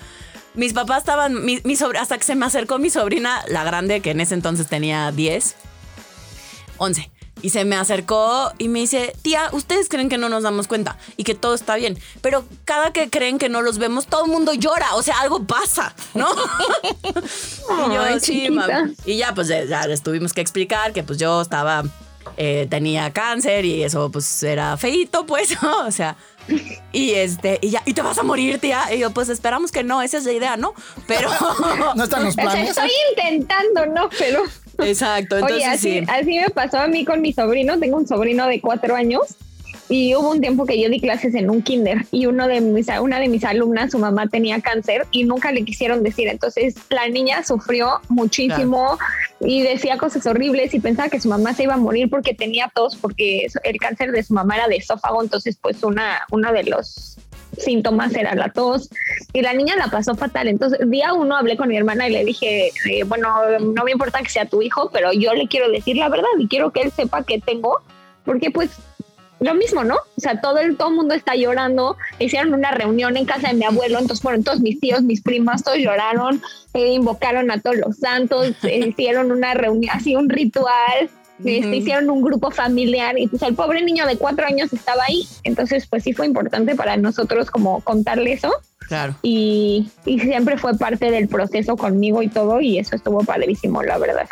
[0.57, 4.01] Mis papás estaban, mi, mi sobr- hasta que se me acercó mi sobrina, la grande,
[4.01, 5.55] que en ese entonces tenía 10,
[6.79, 7.11] 11.
[7.43, 10.97] Y se me acercó y me dice, tía, ustedes creen que no nos damos cuenta
[11.17, 14.31] y que todo está bien, pero cada que creen que no los vemos, todo el
[14.31, 16.27] mundo llora, o sea, algo pasa, ¿no?
[17.03, 18.95] y yo, Ay, sí, mami.
[19.05, 21.83] Y ya, pues ya les tuvimos que explicar que pues yo estaba,
[22.37, 25.81] eh, tenía cáncer y eso pues era feito, pues, ¿no?
[25.85, 26.15] o sea,
[26.91, 28.93] y este, y ya, y te vas a morir, tía.
[28.93, 30.73] Y yo, pues esperamos que no, esa es la idea, ¿no?
[31.07, 31.29] Pero,
[31.95, 32.69] No están los planes.
[32.69, 34.09] estoy intentando, ¿no?
[34.17, 34.43] Pero...
[34.79, 36.05] exacto, entonces Oye, así, sí.
[36.07, 37.79] así me pasó a mí con mi sobrino.
[37.79, 39.21] Tengo un sobrino de cuatro años
[39.89, 42.87] y hubo un tiempo que yo di clases en un kinder y uno de mis,
[43.01, 46.27] una de mis alumnas, su mamá tenía cáncer y nunca le quisieron decir.
[46.27, 48.97] Entonces la niña sufrió muchísimo
[49.39, 52.69] y decía cosas horribles y pensaba que su mamá se iba a morir porque tenía
[52.73, 55.23] tos, porque el cáncer de su mamá era de esófago.
[55.23, 57.17] Entonces, pues una, uno de los
[57.57, 58.89] síntomas era la tos
[59.31, 60.49] y la niña la pasó fatal.
[60.49, 64.19] Entonces, día uno hablé con mi hermana y le dije, eh, bueno, no me importa
[64.19, 66.91] que sea tu hijo, pero yo le quiero decir la verdad y quiero que él
[66.91, 67.79] sepa que tengo,
[68.25, 68.71] porque pues
[69.39, 69.95] lo mismo, ¿no?
[69.95, 71.97] O sea, todo el, todo mundo está llorando.
[72.19, 75.63] Hicieron una reunión en casa de mi abuelo, entonces fueron todos mis tíos, mis primas,
[75.63, 76.41] todos lloraron,
[76.73, 81.09] eh, invocaron a todos los santos, eh, hicieron una reunión, así un ritual,
[81.43, 85.27] este, hicieron un grupo familiar y pues el pobre niño de cuatro años estaba ahí.
[85.43, 88.51] Entonces, pues sí fue importante para nosotros como contarle eso.
[88.87, 89.15] Claro.
[89.21, 93.97] Y, y siempre fue parte del proceso conmigo y todo, y eso estuvo padrísimo, la
[93.97, 94.27] verdad.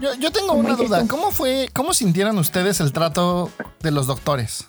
[0.00, 1.06] Yo, tengo una duda.
[1.06, 4.66] ¿Cómo fue, cómo sintieron ustedes el trato de los doctores?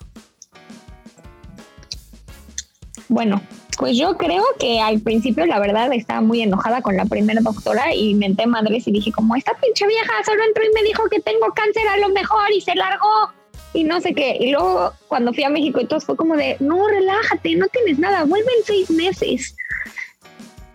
[3.08, 3.42] Bueno,
[3.78, 7.94] pues yo creo que al principio la verdad estaba muy enojada con la primera doctora
[7.94, 11.20] y menté madres y dije como esta pinche vieja solo entró y me dijo que
[11.20, 13.32] tengo cáncer a lo mejor y se largó
[13.74, 14.38] y no sé qué.
[14.40, 18.00] Y luego cuando fui a México y todo fue como de no, relájate, no tienes
[18.00, 19.56] nada, vuelve en seis meses.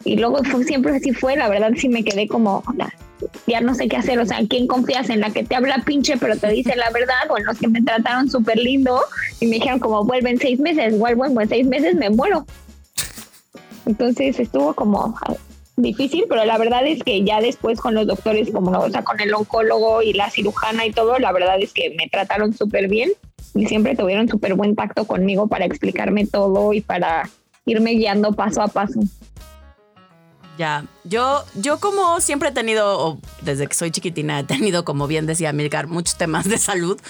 [0.05, 2.63] Y luego fue, siempre así fue, la verdad sí me quedé como,
[3.47, 6.17] ya no sé qué hacer, o sea, ¿quién confías en la que te habla pinche
[6.17, 9.01] pero te dice la verdad o en los que me trataron súper lindo
[9.41, 12.47] y me dijeron como vuelven seis meses, vuelvo en seis meses me muero.
[13.87, 15.17] Entonces estuvo como
[15.77, 19.21] difícil, pero la verdad es que ya después con los doctores, como o sea, con
[19.21, 23.11] el oncólogo y la cirujana y todo, la verdad es que me trataron súper bien
[23.55, 27.29] y siempre tuvieron súper buen tacto conmigo para explicarme todo y para
[27.65, 29.01] irme guiando paso a paso.
[30.59, 35.07] Ya, yo, yo como siempre he tenido, o desde que soy chiquitina, he tenido, como
[35.07, 37.01] bien decía Milcar, muchos temas de salud.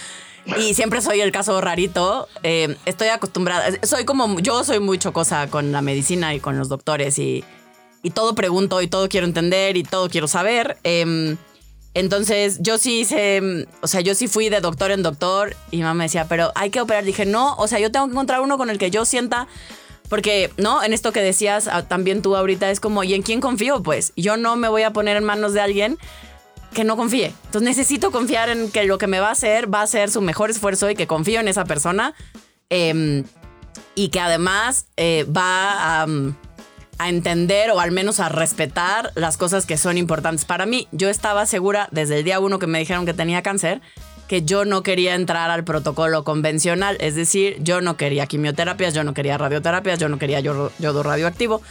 [0.59, 2.29] Y siempre soy el caso rarito.
[2.45, 6.69] Eh, estoy acostumbrada, soy como, yo soy muy chocosa con la medicina y con los
[6.69, 7.45] doctores y,
[8.03, 10.79] y todo pregunto y todo quiero entender y todo quiero saber.
[10.85, 11.37] Em,
[11.95, 15.83] entonces yo sí hice, o sea, yo sí fui de doctor en doctor y mi
[15.83, 17.05] mamá me decía, pero hay que operar.
[17.05, 19.49] Dije, no, o sea, yo tengo que encontrar uno con el que yo sienta
[20.09, 20.83] porque, ¿no?
[20.83, 23.83] En esto que decías ah, también tú ahorita es como, ¿y en quién confío?
[23.83, 25.99] Pues yo no me voy a poner en manos de alguien
[26.73, 27.33] que no confíe.
[27.47, 30.21] Entonces necesito confiar en que lo que me va a hacer va a ser su
[30.21, 32.15] mejor esfuerzo y que confío en esa persona.
[32.69, 33.25] Em,
[33.95, 36.07] y que además eh, va a,
[36.99, 40.87] a, entender o al menos a respetar las cosas que son importantes para mí.
[40.93, 43.81] Yo estaba segura desde el día uno que me dijeron que tenía cáncer
[44.29, 49.05] que yo no quería entrar al protocolo convencional, es decir, yo no quería quimioterapias, yo
[49.05, 51.63] no quería radioterapias, yo no quería yodo, radioactivo.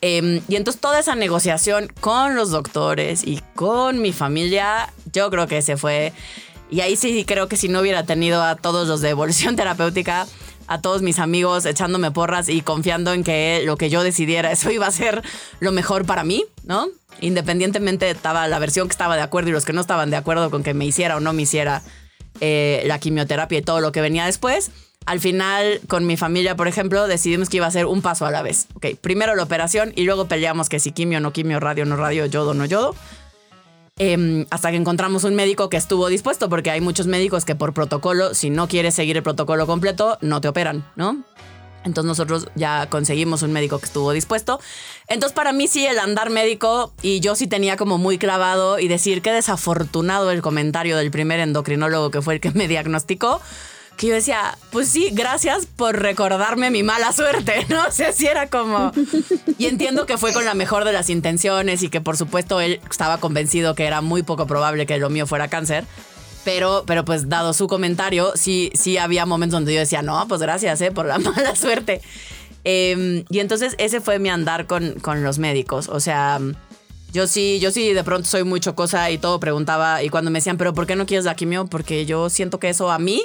[0.00, 5.46] Em, y entonces toda esa negociación con los doctores y con mi familia, yo creo
[5.46, 6.12] que se fue.
[6.70, 10.26] Y ahí sí creo que si no hubiera tenido a todos los de evolución terapéutica,
[10.66, 14.70] a todos mis amigos echándome porras y confiando en que lo que yo decidiera, eso
[14.70, 15.22] iba a ser
[15.60, 16.88] lo mejor para mí, ¿no?
[17.20, 20.50] Independientemente estaba la versión que estaba de acuerdo y los que no estaban de acuerdo
[20.50, 21.82] con que me hiciera o no me hiciera
[22.40, 24.70] eh, la quimioterapia y todo lo que venía después.
[25.06, 28.30] Al final, con mi familia, por ejemplo, decidimos que iba a ser un paso a
[28.32, 28.66] la vez.
[28.74, 32.26] Ok, primero la operación y luego peleamos que si quimio, no quimio, radio, no radio,
[32.26, 32.94] yodo, no yodo.
[33.98, 37.72] Em, hasta que encontramos un médico que estuvo dispuesto, porque hay muchos médicos que por
[37.72, 41.24] protocolo, si no quieres seguir el protocolo completo, no te operan, ¿no?
[41.82, 44.60] Entonces nosotros ya conseguimos un médico que estuvo dispuesto.
[45.08, 48.88] Entonces para mí sí el andar médico y yo sí tenía como muy clavado y
[48.88, 53.40] decir qué desafortunado el comentario del primer endocrinólogo que fue el que me diagnosticó
[53.96, 57.86] que yo decía, pues sí, gracias por recordarme mi mala suerte, ¿no?
[57.88, 58.92] O sea, sí era como...
[59.58, 62.80] Y entiendo que fue con la mejor de las intenciones y que por supuesto él
[62.90, 65.84] estaba convencido que era muy poco probable que lo mío fuera cáncer.
[66.44, 70.40] Pero, pero pues dado su comentario, sí, sí había momentos donde yo decía, no, pues
[70.40, 70.92] gracias, ¿eh?
[70.92, 72.02] Por la mala suerte.
[72.62, 75.88] Em, y entonces ese fue mi andar con, con los médicos.
[75.88, 76.38] O sea,
[77.12, 80.02] yo sí, yo sí de pronto soy muy chocosa y todo preguntaba.
[80.02, 81.66] Y cuando me decían, pero ¿por qué no quieres la quimio?
[81.66, 83.24] Porque yo siento que eso a mí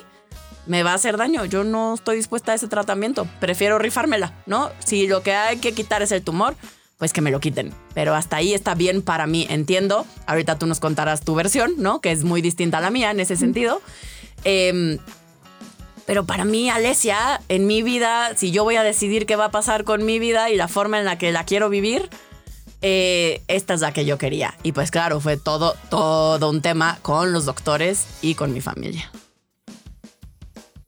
[0.65, 1.45] me va a hacer daño.
[1.45, 3.27] Yo no estoy dispuesta a ese tratamiento.
[3.39, 4.69] Prefiero rifármela, ¿no?
[4.85, 6.55] Si lo que hay que quitar es el tumor,
[6.97, 7.73] pues que me lo quiten.
[7.93, 10.05] Pero hasta ahí está bien para mí, entiendo.
[10.27, 11.99] Ahorita tú nos contarás tu versión, ¿no?
[11.99, 13.81] Que es muy distinta a la mía en ese sentido.
[14.43, 14.99] Em,
[16.05, 19.51] pero para mí, Alesia, en mi vida, si yo voy a decidir qué va a
[19.51, 22.09] pasar con mi vida y la forma en la que la quiero vivir,
[22.81, 24.55] eh, esta es la que yo quería.
[24.63, 29.11] Y pues claro, fue todo, todo un tema con los doctores y con mi familia.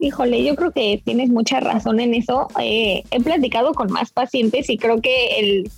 [0.04, 2.50] Híjole, yo creo que tienes mucha razón en eso.
[2.60, 5.72] Eh, he platicado con más pacientes y creo que el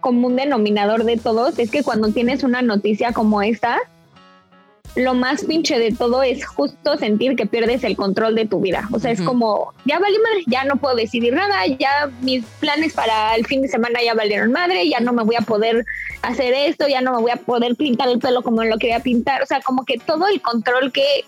[0.00, 3.78] común denominador de todos es que cuando tienes una noticia como esta,
[4.94, 8.90] lo más pinche de todo es justo sentir que pierdes el control de tu vida.
[8.92, 12.92] O sea, es como, ya valió madre, ya no puedo decidir nada, ya mis planes
[12.92, 15.86] para el fin de semana ya valieron madre, ya no me voy a poder
[16.20, 19.42] hacer esto, ya no me voy a poder pintar el pelo como lo quería pintar.
[19.42, 21.24] O sea, como que todo el control que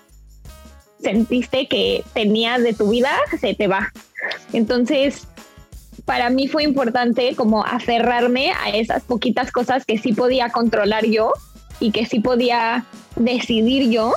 [1.01, 3.93] sentiste que tenías de tu vida se te va.
[4.53, 5.27] Entonces,
[6.05, 11.33] para mí fue importante como aferrarme a esas poquitas cosas que sí podía controlar yo
[11.81, 12.85] y que sí podía
[13.17, 14.15] decidir yo,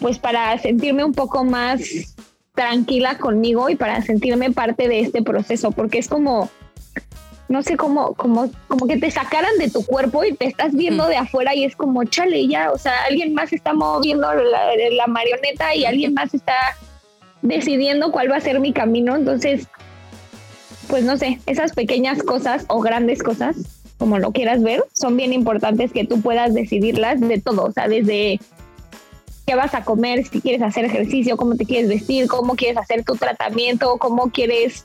[0.00, 1.80] pues para sentirme un poco más
[2.54, 6.50] tranquila conmigo y para sentirme parte de este proceso, porque es como,
[7.52, 11.06] no sé, como, como, como que te sacaran de tu cuerpo y te estás viendo
[11.06, 15.06] de afuera y es como, chale, ya, o sea, alguien más está moviendo la, la
[15.06, 16.54] marioneta y alguien más está
[17.42, 19.68] decidiendo cuál va a ser mi camino, entonces,
[20.88, 23.56] pues no sé, esas pequeñas cosas o grandes cosas
[23.98, 27.86] como lo quieras ver, son bien importantes que tú puedas decidirlas de todo, o sea,
[27.86, 28.40] desde
[29.46, 33.04] qué vas a comer, si quieres hacer ejercicio, cómo te quieres vestir, cómo quieres hacer
[33.04, 34.84] tu tratamiento, cómo quieres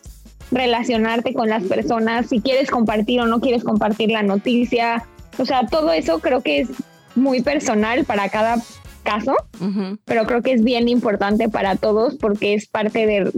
[0.51, 5.05] relacionarte con las personas, si quieres compartir o no quieres compartir la noticia.
[5.37, 6.69] O sea, todo eso creo que es
[7.15, 8.57] muy personal para cada
[9.03, 9.35] caso,
[10.05, 13.31] pero creo que es bien importante para todos porque es parte de,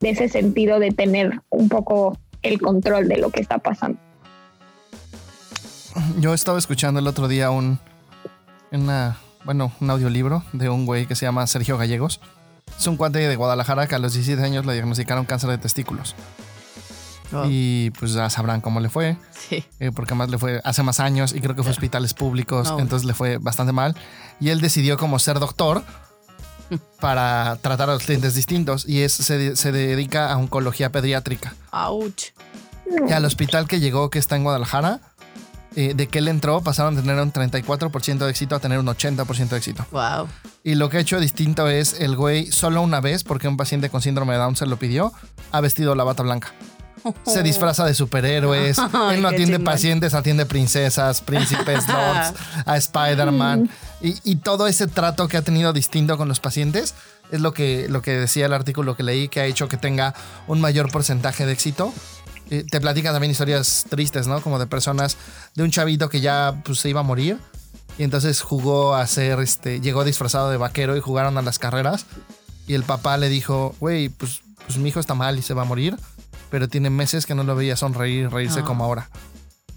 [0.00, 3.98] de ese sentido de tener un poco el control de lo que está pasando
[6.18, 7.78] yo estaba escuchando el otro día un,
[8.72, 12.20] una, bueno, un audiolibro de un güey que se llama Sergio Gallegos.
[12.78, 16.14] Es un cuate de Guadalajara que a los 17 años le diagnosticaron cáncer de testículos.
[17.32, 17.44] Oh.
[17.48, 19.16] Y pues ya sabrán cómo le fue.
[19.48, 19.64] Sí.
[19.80, 23.06] Eh, porque además le fue hace más años y creo que fue hospitales públicos, entonces
[23.06, 23.96] le fue bastante mal.
[24.40, 25.82] Y él decidió como ser doctor
[27.00, 31.54] para tratar a los clientes distintos y es, se, se dedica a oncología pediátrica.
[31.72, 32.32] Ouch.
[33.08, 35.00] Y al hospital que llegó, que está en Guadalajara,
[35.76, 38.86] eh, de que él entró, pasaron de tener un 34% de éxito a tener un
[38.86, 39.86] 80% de éxito.
[39.92, 40.26] Wow.
[40.64, 43.90] Y lo que ha hecho distinto es el güey solo una vez, porque un paciente
[43.90, 45.12] con síndrome de Down se lo pidió,
[45.52, 46.54] ha vestido la bata blanca.
[47.26, 48.78] Se disfraza de superhéroes.
[49.12, 52.32] él no atiende pacientes, atiende princesas, príncipes, lords,
[52.64, 53.70] a Spider-Man.
[54.00, 56.94] Y, y, todo ese trato que ha tenido distinto con los pacientes
[57.30, 60.14] es lo que, lo que decía el artículo que leí, que ha hecho que tenga
[60.46, 61.92] un mayor porcentaje de éxito
[62.50, 64.40] eh, te platican también historias tristes, ¿no?
[64.40, 65.16] Como de personas,
[65.54, 67.38] de un chavito que ya pues, se iba a morir.
[67.98, 72.06] Y entonces jugó a ser, este, llegó disfrazado de vaquero y jugaron a las carreras.
[72.66, 75.62] Y el papá le dijo, güey, pues, pues mi hijo está mal y se va
[75.62, 75.96] a morir.
[76.50, 78.86] Pero tiene meses que no lo veía sonreír, reírse como ah.
[78.86, 79.10] ahora.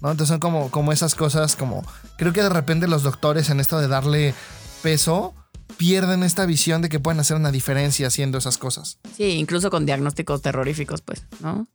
[0.01, 0.12] ¿No?
[0.12, 1.86] Entonces son como, como esas cosas, como...
[2.17, 4.34] Creo que de repente los doctores en esto de darle
[4.82, 5.34] peso
[5.77, 8.99] pierden esta visión de que pueden hacer una diferencia haciendo esas cosas.
[9.15, 11.67] Sí, incluso con diagnósticos terroríficos, pues, ¿no?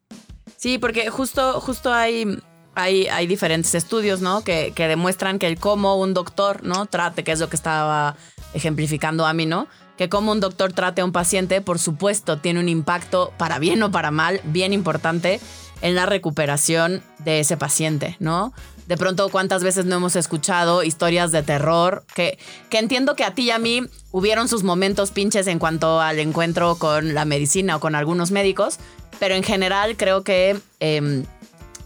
[0.65, 2.39] Sí, porque justo, justo hay,
[2.75, 4.41] hay, hay diferentes estudios, ¿no?
[4.41, 6.87] Que, que, demuestran que el cómo un doctor, ¿no?
[6.87, 8.17] Trate, que es lo que estaba
[8.55, 9.67] ejemplificando a mí, ¿no?
[9.99, 13.83] Que cómo un doctor trate a un paciente, por supuesto, tiene un impacto, para bien
[13.83, 15.39] o para mal, bien importante
[15.83, 18.55] en la recuperación de ese paciente, ¿no?
[18.87, 22.05] De pronto, ¿cuántas veces no hemos escuchado historias de terror?
[22.15, 22.39] Que,
[22.71, 26.19] que entiendo que a ti y a mí hubieron sus momentos pinches en cuanto al
[26.19, 28.79] encuentro con la medicina o con algunos médicos,
[29.19, 31.25] pero en general creo que em,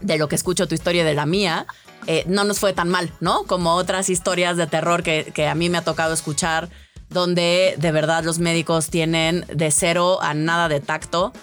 [0.01, 1.65] de lo que escucho tu historia y de la mía,
[2.07, 3.43] eh, no nos fue tan mal, ¿no?
[3.43, 6.69] Como otras historias de terror que, que a mí me ha tocado escuchar,
[7.09, 11.33] donde de verdad los médicos tienen de cero a nada de tacto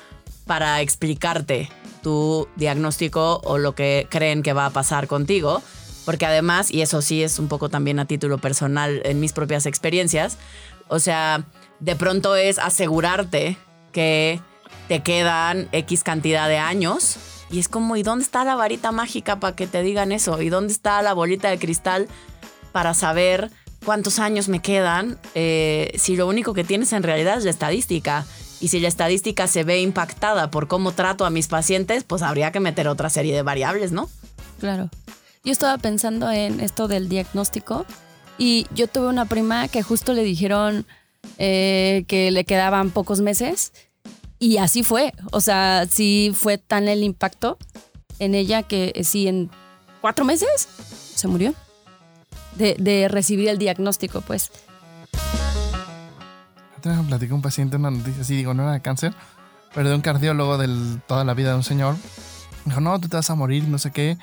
[0.47, 1.69] para explicarte
[2.03, 5.63] tu diagnóstico o lo que creen que va a pasar contigo.
[6.05, 9.67] Porque además, y eso sí es un poco también a título personal en mis propias
[9.67, 10.39] experiencias,
[10.87, 11.45] o sea,
[11.81, 13.59] de pronto es asegurarte
[13.93, 14.41] que
[14.89, 17.17] te quedan X cantidad de años.
[17.51, 20.41] Y es como, ¿y dónde está la varita mágica para que te digan eso?
[20.43, 22.09] ¿Y dónde está la bolita de cristal
[22.73, 23.51] para saber
[23.85, 25.19] cuántos años me quedan?
[25.35, 28.27] Eh, si lo único que tienes en realidad es la estadística.
[28.61, 32.53] Y si la estadística se ve impactada por cómo trato a mis pacientes, pues habría
[32.53, 34.09] que meter otra serie de variables, ¿no?
[34.59, 34.89] Claro.
[35.45, 37.87] Yo estaba pensando en esto del diagnóstico
[38.39, 40.87] y yo tuve una prima que justo le dijeron
[41.39, 43.73] eh, que le quedaban pocos meses
[44.39, 45.13] y así fue.
[45.33, 47.59] O sea, sí fue tan el impacto
[48.19, 49.51] en ella que eh, sí en
[50.01, 50.69] cuatro meses
[51.15, 51.55] se murió
[52.57, 54.51] de, recibir el diagnóstico, pues.
[56.79, 59.15] Otra vez platicé un paciente una noticia así, digo, no era de cáncer,
[59.75, 61.97] pero de un cardiólogo de toda la vida de un señor.
[62.65, 64.17] Dijo, no, tú te vas a morir, no sé qué,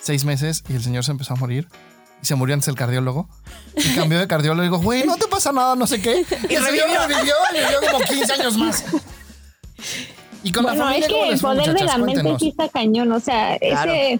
[0.00, 1.68] seis meses, y el señor se empezó a morir.
[2.20, 3.28] Y se murió antes el cardiólogo.
[3.76, 6.26] Y cambió de cardiólogo y dijo, güey, no te pasa nada, no sé qué.
[6.48, 8.84] Y, el señor revivió y vivió como 15 años más.
[10.48, 13.12] Y con bueno, es que el poder de la mente sí está cañón.
[13.12, 14.18] O sea, ese.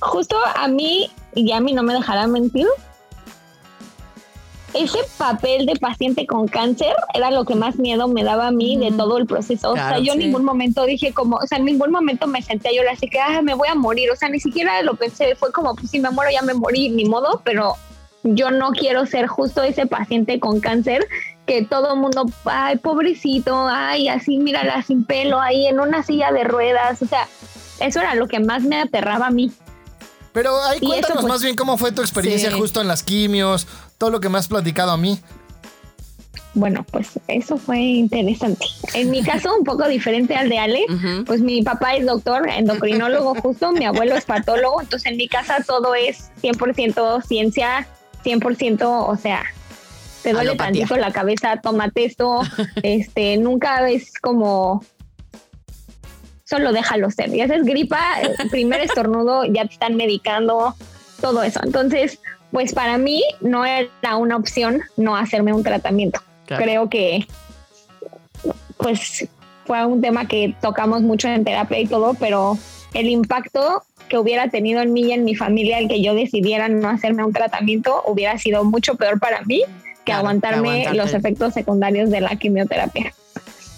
[0.00, 2.66] Justo a mí, y a mí no me dejará mentir.
[4.72, 8.78] ese papel de paciente con cáncer era lo que más miedo me daba a mí
[8.78, 9.72] de todo el proceso.
[9.72, 12.70] o sea, yo en ningún momento dije como, o sea, en ningún momento me senté
[12.70, 14.10] a llorar así que, ah, me voy a morir.
[14.10, 15.36] O sea, ni siquiera lo pensé.
[15.36, 17.76] Fue como, pues si me muero ya me morí, ni modo, pero
[18.24, 21.06] yo no quiero ser justo ese paciente con cáncer
[21.46, 26.32] que todo el mundo, ay, pobrecito, ay, así, mírala sin pelo, ahí en una silla
[26.32, 27.02] de ruedas.
[27.02, 27.28] O sea,
[27.80, 29.52] eso era lo que más me aterraba a mí.
[30.32, 33.66] Pero ahí cuéntanos pues, más bien cómo fue tu experiencia justo en las quimios,
[33.98, 35.20] todo lo que me has platicado a mí.
[36.54, 38.66] Bueno, pues eso fue interesante.
[38.94, 40.84] En mi caso, un poco diferente al de Ale,
[41.26, 45.62] pues mi papá es doctor, endocrinólogo justo, mi abuelo es patólogo, entonces en mi casa
[45.66, 47.86] todo es 100% ciencia,
[48.24, 49.44] 100%, o sea,
[50.22, 52.42] te duele tantito la cabeza, tómate esto,
[52.82, 54.84] este, nunca es como
[56.44, 57.30] solo déjalo ser.
[57.30, 57.98] Ya haces gripa,
[58.50, 60.74] primer estornudo, ya te están medicando,
[61.20, 61.60] todo eso.
[61.64, 66.20] Entonces, pues para mí no era una opción no hacerme un tratamiento.
[66.46, 67.26] Creo que,
[68.76, 69.26] pues
[69.64, 72.58] fue un tema que tocamos mucho en terapia y todo, pero
[72.92, 76.68] el impacto que hubiera tenido en mí y en mi familia el que yo decidiera
[76.68, 79.62] no hacerme un tratamiento hubiera sido mucho peor para mí
[80.04, 83.12] que aguantarme los efectos secundarios de la quimioterapia.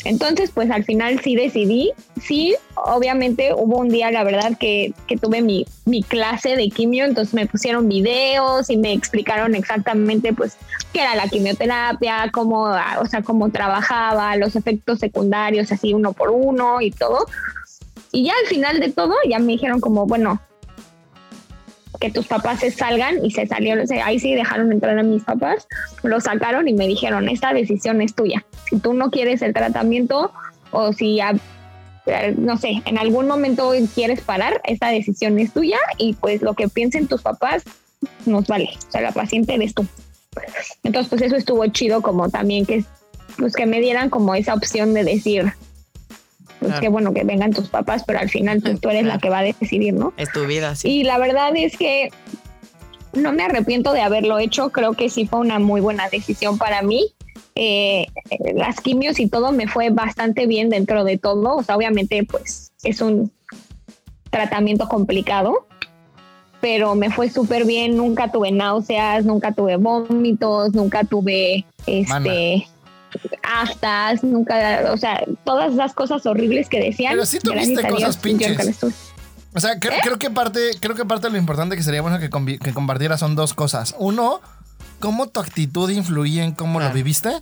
[0.05, 5.17] Entonces, pues al final sí decidí, sí, obviamente hubo un día, la verdad, que, que
[5.17, 10.59] tuve mi, mi, clase de quimio, entonces me pusieron videos y me explicaron exactamente, pues,
[10.93, 12.65] qué era la quimioterapia, cómo,
[13.01, 17.27] o sea, cómo trabajaba, los efectos secundarios, así uno por uno y todo.
[18.13, 20.39] Y ya al final de todo, ya me dijeron como, bueno,
[22.05, 25.67] que tus papás se salgan y se salieron, ahí sí dejaron entrar a mis papás,
[26.03, 28.45] lo sacaron y me dijeron, esta decisión es tuya.
[28.69, 30.31] Si tú no quieres el tratamiento
[30.71, 31.21] o si,
[32.37, 36.69] no sé, en algún momento quieres parar, esta decisión es tuya y pues lo que
[36.69, 37.63] piensen tus papás
[38.27, 38.69] nos vale.
[38.87, 39.87] O sea, la paciente eres tú.
[40.83, 42.85] Entonces, pues eso estuvo chido como también que,
[43.39, 45.55] pues que me dieran como esa opción de decir,
[46.69, 49.39] pues qué bueno que vengan tus papás, pero al final tú, eres la que va
[49.39, 50.13] a decidir, ¿no?
[50.17, 50.89] Es tu vida, sí.
[50.89, 52.11] Y la verdad es que
[53.13, 56.83] no me arrepiento de haberlo hecho, creo que sí fue una muy buena decisión para
[56.83, 57.15] mí.
[57.55, 58.07] Eh,
[58.55, 62.73] las quimios y todo me fue bastante bien dentro de todo, o sea, obviamente pues
[62.83, 63.31] es un
[64.31, 65.67] tratamiento complicado,
[66.61, 72.67] pero me fue súper bien, nunca tuve náuseas, nunca tuve vómitos, nunca tuve este
[73.43, 77.13] aftas, nunca, o sea, todas esas cosas horribles que decían.
[77.13, 78.83] Pero sí tuviste cosas pinches.
[79.57, 82.19] O sea, creo, creo, que parte, creo que parte de lo importante que sería bueno
[82.19, 83.95] que, que compartiera son dos cosas.
[83.99, 84.41] Uno,
[84.99, 87.41] cómo tu actitud influía en cómo lo viviste.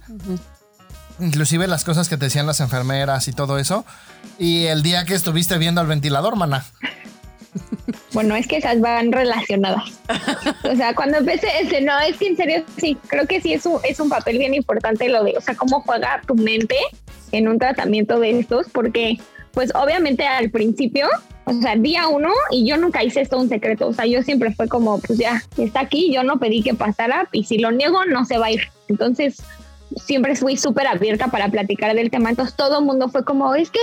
[1.20, 3.84] Inclusive las cosas que te decían las enfermeras y todo eso.
[4.38, 6.64] Y el día que estuviste viendo al ventilador, mana.
[8.12, 10.00] Bueno, es que esas van relacionadas.
[10.64, 13.66] O sea, cuando empecé, ese, no, es que en serio, sí, creo que sí es
[13.66, 16.76] un, es un papel bien importante lo de, o sea, cómo juega tu mente
[17.32, 19.18] en un tratamiento de estos, porque
[19.52, 21.08] pues obviamente al principio,
[21.44, 24.52] o sea, día uno, y yo nunca hice esto un secreto, o sea, yo siempre
[24.52, 28.04] fue como, pues ya, está aquí, yo no pedí que pasara, y si lo niego,
[28.06, 28.62] no se va a ir.
[28.88, 29.42] Entonces,
[29.96, 32.30] siempre fui súper abierta para platicar del tema.
[32.30, 33.80] Entonces todo el mundo fue como, es que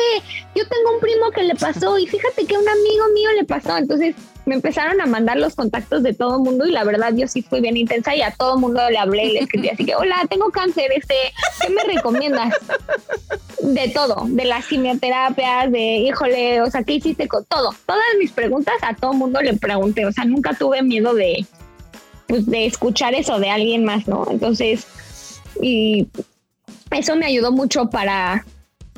[0.56, 3.78] yo tengo un primo que le pasó y fíjate que un amigo mío le pasó.
[3.78, 7.28] Entonces me empezaron a mandar los contactos de todo el mundo y la verdad yo
[7.28, 9.86] sí fui bien intensa y a todo el mundo le hablé y le escribí así
[9.86, 11.13] que, hola, tengo cáncer, este,
[11.62, 12.54] ¿qué me recomiendas?
[13.62, 17.76] De todo, de las quimioterapias, de, híjole, o sea, ¿qué hiciste con todo?
[17.86, 21.45] Todas mis preguntas a todo el mundo le pregunté, o sea, nunca tuve miedo de,
[22.28, 24.26] pues, de escuchar eso de alguien más, ¿no?
[24.32, 24.88] Entonces,
[25.62, 26.08] y
[26.91, 28.45] eso me ayudó mucho para,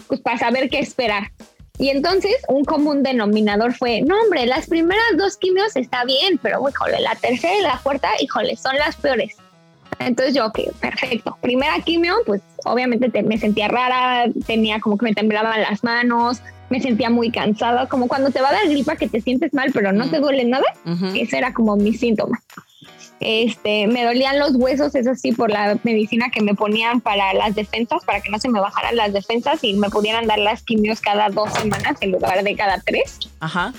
[0.08, 1.32] pues, para saber qué esperar.
[1.78, 6.64] Y entonces un común denominador fue, no hombre, las primeras dos quimios está bien, pero
[6.70, 9.36] híjole, la tercera y la cuarta, híjole, son las peores.
[10.00, 11.38] Entonces yo, ok, perfecto.
[11.42, 16.80] Primera quimio, pues obviamente me sentía rara, tenía como que me temblaban las manos, me
[16.82, 19.92] sentía muy cansada, como cuando te va a dar gripa que te sientes mal, pero
[19.92, 20.66] no te duele nada.
[21.16, 22.42] Ese era como mi síntoma.
[23.24, 27.54] Este, me dolían los huesos, eso sí, por la medicina que me ponían para las
[27.54, 31.00] defensas, para que no se me bajaran las defensas y me pudieran dar las quimios
[31.02, 33.20] cada dos semanas en lugar de cada tres.
[33.40, 33.74] Ajá.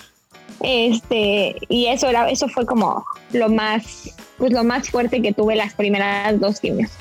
[0.60, 5.56] Este, y eso era, eso fue como lo más, pues lo más fuerte que tuve
[5.56, 6.92] las primeras dos quimios.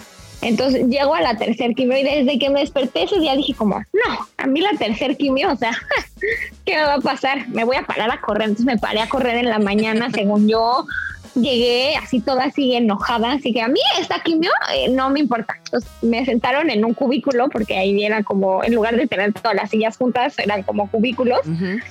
[0.41, 3.77] Entonces llego a la tercer quimio y desde que me desperté ese día dije como,
[3.77, 5.73] no, a mí la tercer quimio, o sea,
[6.65, 7.47] ¿qué me va a pasar?
[7.49, 8.49] Me voy a parar a correr.
[8.49, 10.87] Entonces me paré a correr en la mañana, según yo,
[11.35, 15.55] llegué así toda así enojada, así que a mí esta quimio eh, no me importa.
[15.65, 19.55] Entonces me sentaron en un cubículo porque ahí era como, en lugar de tener todas
[19.55, 21.41] las sillas juntas, eran como cubículos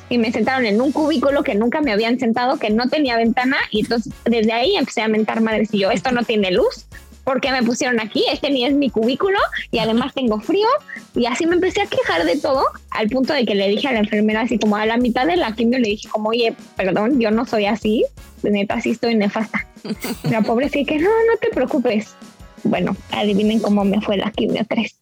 [0.09, 3.57] y me sentaron en un cubículo que nunca me habían sentado, que no tenía ventana
[3.71, 6.87] y entonces desde ahí empecé a mentar madres y yo, esto no tiene luz,
[7.25, 8.25] ¿por qué me pusieron aquí?
[8.33, 9.39] Este ni es mi cubículo
[9.71, 10.69] y además tengo frío.
[11.15, 13.93] Y así me empecé a quejar de todo al punto de que le dije a
[13.93, 17.21] la enfermera así como a la mitad de la quimio le dije como, oye, perdón,
[17.21, 18.05] yo no soy así,
[18.43, 19.67] neta, sí estoy nefasta.
[20.31, 22.15] La pobre sí que no, no te preocupes.
[22.63, 24.97] Bueno, adivinen cómo me fue la quimio 3.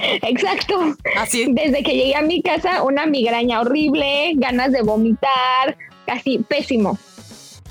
[0.22, 0.96] Exacto.
[1.16, 1.46] Así.
[1.52, 5.76] Desde que llegué a mi casa, una migraña horrible, ganas de vomitar,
[6.06, 6.98] casi pésimo.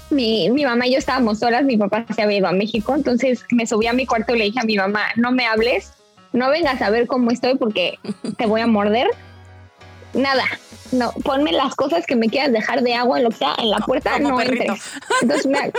[0.09, 3.45] Mi, mi mamá y yo estábamos solas, mi papá se había ido a México, entonces
[3.51, 5.93] me subí a mi cuarto y le dije a mi mamá, no me hables,
[6.33, 7.99] no vengas a ver cómo estoy porque
[8.37, 9.07] te voy a morder.
[10.13, 10.45] Nada,
[10.91, 13.77] no, ponme las cosas que me quieras dejar de agua, lo que sea, en la
[13.77, 14.63] puerta, Como no perrito.
[14.63, 14.91] entres.
[15.21, 15.71] Entonces me,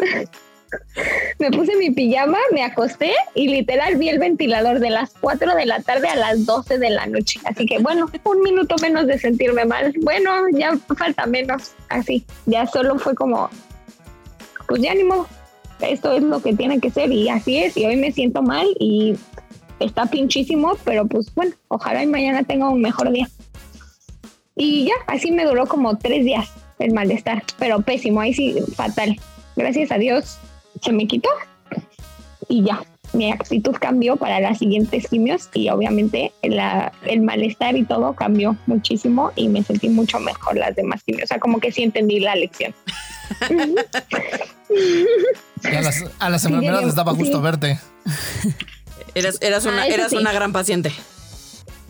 [1.39, 5.67] me puse mi pijama, me acosté y literal vi el ventilador de las 4 de
[5.67, 7.41] la tarde a las 12 de la noche.
[7.45, 9.93] Así que bueno, un minuto menos de sentirme mal.
[10.03, 11.73] Bueno, ya falta menos.
[11.89, 13.51] Así, ya solo fue como,
[14.71, 15.27] pues ya ni modo.
[15.81, 17.77] Esto es lo que tiene que ser y así es.
[17.77, 19.17] Y hoy me siento mal y
[19.81, 23.29] está pinchísimo, pero pues bueno, ojalá y mañana tenga un mejor día.
[24.55, 29.17] Y ya, así me duró como tres días el malestar, pero pésimo, ahí sí, fatal.
[29.57, 30.39] Gracias a Dios
[30.83, 31.31] se me quitó
[32.49, 37.85] y ya, mi actitud cambió para las siguientes quimios y obviamente la- el malestar y
[37.85, 41.25] todo cambió muchísimo y me sentí mucho mejor las demás quimios.
[41.25, 42.73] O sea, como que sí entendí la lección.
[45.63, 47.43] Y a las, a las enfermeras les daba gusto Sí.
[47.43, 47.79] verte.
[49.15, 50.17] Eras, eras, una, Ah, eras sí.
[50.17, 50.93] una gran paciente.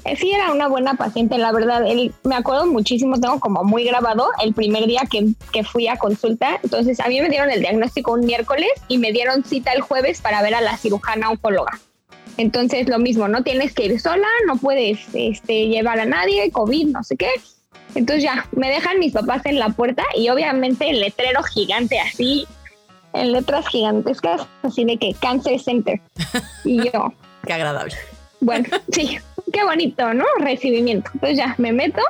[0.04, 1.86] Eh, Sí, era una buena paciente, la verdad.
[1.86, 5.96] Él, me acuerdo muchísimo, tengo como muy grabado el primer día que, que fui a
[5.98, 6.58] consulta.
[6.62, 10.20] Entonces, a mí me dieron el diagnóstico un miércoles y me dieron cita el jueves
[10.22, 11.78] para ver a la cirujana oncóloga.
[12.38, 16.86] Entonces, lo mismo, no tienes que ir sola, no puedes este, llevar a nadie, COVID,
[16.88, 17.28] no sé qué.
[17.94, 22.46] Entonces, ya, me dejan mis papás en la puerta y obviamente el letrero gigante así,
[23.12, 26.00] en letras gigantescas, así de que Cancer Center.
[26.64, 27.12] Y yo,
[27.46, 27.94] Qué agradable.
[28.40, 29.18] bueno, sí,
[29.52, 30.24] qué bonito, ¿no?
[30.38, 31.10] Recibimiento.
[31.20, 32.02] Pues ya me meto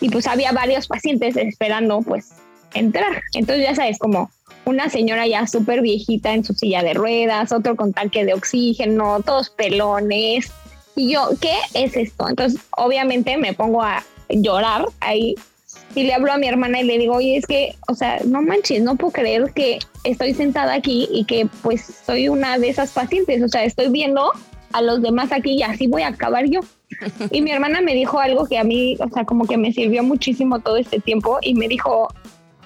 [0.00, 2.32] y pues había varios pacientes esperando pues
[2.74, 3.22] entrar.
[3.34, 4.30] Entonces ya sabes, como
[4.64, 9.20] una señora ya súper viejita en su silla de ruedas, otro con tanque de oxígeno,
[9.24, 10.52] todos pelones.
[10.94, 12.28] Y yo, ¿qué es esto?
[12.28, 15.34] Entonces obviamente me pongo a llorar ahí
[15.94, 18.42] y le hablo a mi hermana y le digo, oye, es que, o sea, no
[18.42, 22.92] manches, no puedo creer que estoy sentada aquí y que pues soy una de esas
[22.92, 24.32] pacientes, o sea, estoy viendo
[24.72, 26.60] a los demás aquí y así voy a acabar yo.
[27.30, 30.02] Y mi hermana me dijo algo que a mí, o sea, como que me sirvió
[30.02, 32.08] muchísimo todo este tiempo y me dijo,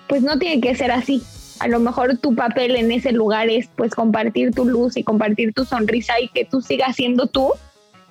[0.09, 1.23] pues no tiene que ser así.
[1.61, 5.53] A lo mejor tu papel en ese lugar es pues compartir tu luz y compartir
[5.53, 7.53] tu sonrisa y que tú sigas siendo tú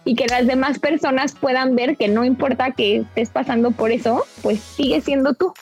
[0.10, 4.26] y que las demás personas puedan ver que no importa que estés pasando por eso,
[4.42, 5.54] pues sigue siendo tú.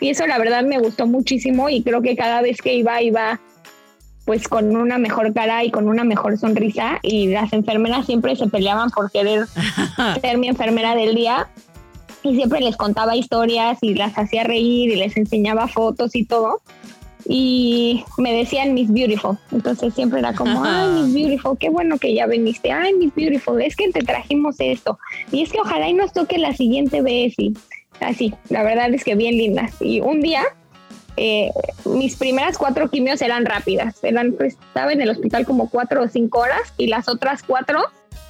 [0.00, 3.40] Y eso la verdad me gustó muchísimo y creo que cada vez que iba, iba
[4.26, 8.48] pues con una mejor cara y con una mejor sonrisa y las enfermeras siempre se
[8.48, 9.46] peleaban por querer
[10.20, 11.48] ser mi enfermera del día
[12.22, 16.60] y siempre les contaba historias y las hacía reír y les enseñaba fotos y todo
[17.28, 19.38] y me decían Miss Beautiful.
[19.52, 22.72] Entonces siempre era como ay Miss Beautiful qué bueno que ya viniste.
[22.72, 24.98] Ay Miss Beautiful es que te trajimos esto.
[25.32, 27.54] Y es que ojalá y nos toque la siguiente vez y
[28.00, 29.72] así la verdad es que bien lindas.
[29.80, 30.42] Y un día
[31.16, 31.50] eh,
[31.86, 34.02] mis primeras cuatro quimios eran rápidas.
[34.02, 37.80] Eran, pues, estaba en el hospital como cuatro o cinco horas y las otras cuatro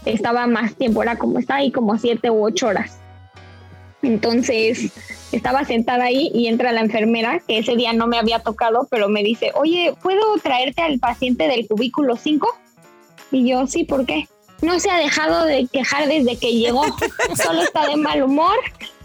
[0.04, 3.00] estaba más tiempo, era como está ahí como siete u ocho horas.
[4.06, 4.92] Entonces
[5.32, 9.08] estaba sentada ahí y entra la enfermera, que ese día no me había tocado, pero
[9.08, 12.48] me dice, oye, ¿puedo traerte al paciente del cubículo 5?
[13.32, 14.28] Y yo, sí, ¿por qué?
[14.62, 16.84] No se ha dejado de quejar desde que llegó,
[17.44, 18.56] solo está de mal humor,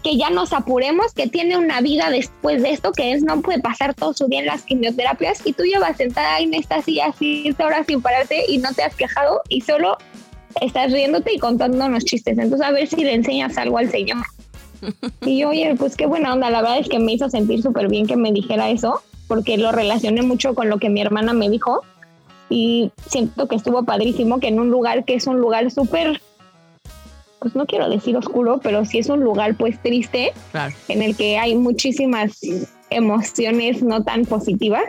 [0.02, 3.60] que ya nos apuremos, que tiene una vida después de esto, que es no puede
[3.60, 7.12] pasar todo su día en las quimioterapias y tú llevas sentada ahí en esta silla
[7.18, 9.98] siete horas sin pararte y no te has quejado y solo
[10.60, 12.38] estás riéndote y contándonos chistes.
[12.38, 14.24] Entonces a ver si le enseñas algo al señor.
[15.26, 17.88] Y yo, oye, pues qué buena onda, la verdad es que me hizo sentir súper
[17.88, 21.48] bien que me dijera eso, porque lo relacioné mucho con lo que mi hermana me
[21.48, 21.82] dijo
[22.50, 26.20] y siento que estuvo padrísimo que en un lugar que es un lugar súper
[27.38, 30.72] pues no quiero decir oscuro, pero sí es un lugar pues triste, Claro.
[30.86, 32.38] en el que hay muchísimas
[32.88, 34.84] emociones no tan positivas,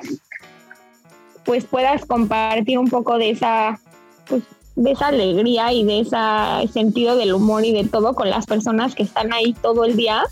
[1.46, 3.80] pues puedas compartir un poco de esa,
[4.28, 4.44] pues,
[4.76, 8.96] de esa alegría y de ese sentido del humor y de todo con las personas
[8.96, 10.24] que están ahí todo el día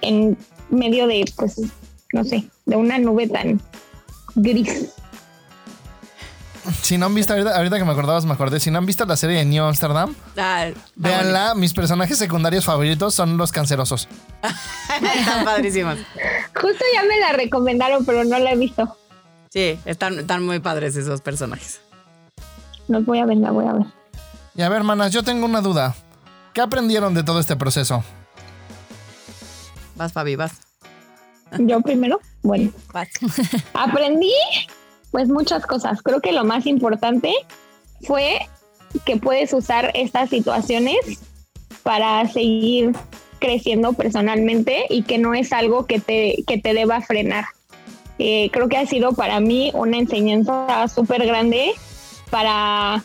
[0.00, 0.36] en
[0.70, 1.60] medio de, pues,
[2.12, 3.60] no sé, de una nube tan
[4.36, 4.90] gris.
[6.80, 8.58] Si no han visto, ahorita, ahorita que me acordabas, me acordé.
[8.58, 11.54] Si no han visto la serie de New Amsterdam, Ah, véanla.
[11.54, 14.08] Mis personajes secundarios favoritos son los cancerosos.
[15.18, 15.98] Están padrísimos.
[16.54, 18.96] Justo ya me la recomendaron, pero no la he visto.
[19.50, 21.80] Sí, están, están muy padres esos personajes.
[22.88, 23.86] Los voy a ver, la voy a ver.
[24.54, 25.94] Y a ver, hermanas, yo tengo una duda.
[26.52, 28.04] ¿Qué aprendieron de todo este proceso?
[29.96, 30.60] Vas, Fabi, vas.
[31.58, 32.20] Yo primero.
[32.42, 33.08] Bueno, Vas.
[33.74, 34.32] aprendí
[35.10, 36.02] pues muchas cosas.
[36.02, 37.32] Creo que lo más importante
[38.02, 38.38] fue
[39.04, 40.96] que puedes usar estas situaciones
[41.82, 42.92] para seguir
[43.38, 47.44] creciendo personalmente y que no es algo que te, que te deba frenar.
[48.18, 51.72] Eh, creo que ha sido para mí una enseñanza súper grande
[52.34, 53.04] para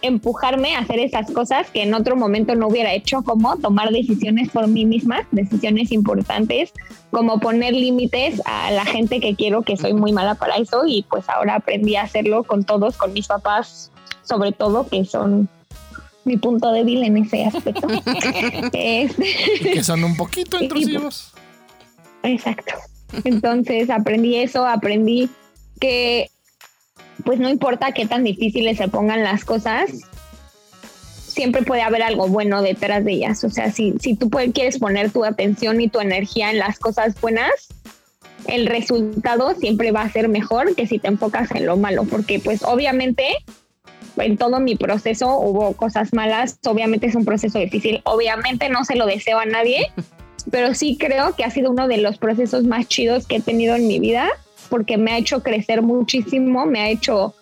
[0.00, 4.48] empujarme a hacer esas cosas que en otro momento no hubiera hecho, como tomar decisiones
[4.48, 6.72] por mí misma, decisiones importantes,
[7.10, 11.04] como poner límites a la gente que quiero, que soy muy mala para eso y
[11.10, 13.90] pues ahora aprendí a hacerlo con todos, con mis papás,
[14.22, 15.50] sobre todo, que son
[16.24, 17.86] mi punto débil en ese aspecto.
[18.72, 19.10] Este,
[19.62, 21.34] Que son un poquito intrusivos.
[22.22, 22.72] Exacto.
[23.24, 25.28] Entonces aprendí eso, aprendí
[25.78, 26.30] que
[27.24, 29.90] pues no importa qué tan difíciles se pongan las cosas,
[31.34, 33.42] siempre puede haber algo bueno detrás de ellas.
[33.44, 36.78] O sea, si, si tú puedes, quieres poner tu atención y tu energía en las
[36.78, 37.50] cosas buenas,
[38.46, 42.38] el resultado siempre va a ser mejor que si te enfocas en lo malo, porque
[42.38, 43.24] pues obviamente
[44.16, 48.96] en todo mi proceso hubo cosas malas, obviamente es un proceso difícil, obviamente no se
[48.96, 49.90] lo deseo a nadie,
[50.50, 53.74] pero sí creo que ha sido uno de los procesos más chidos que he tenido
[53.74, 54.28] en mi vida,
[54.74, 57.32] porque me ha hecho crecer muchísimo, me ha hecho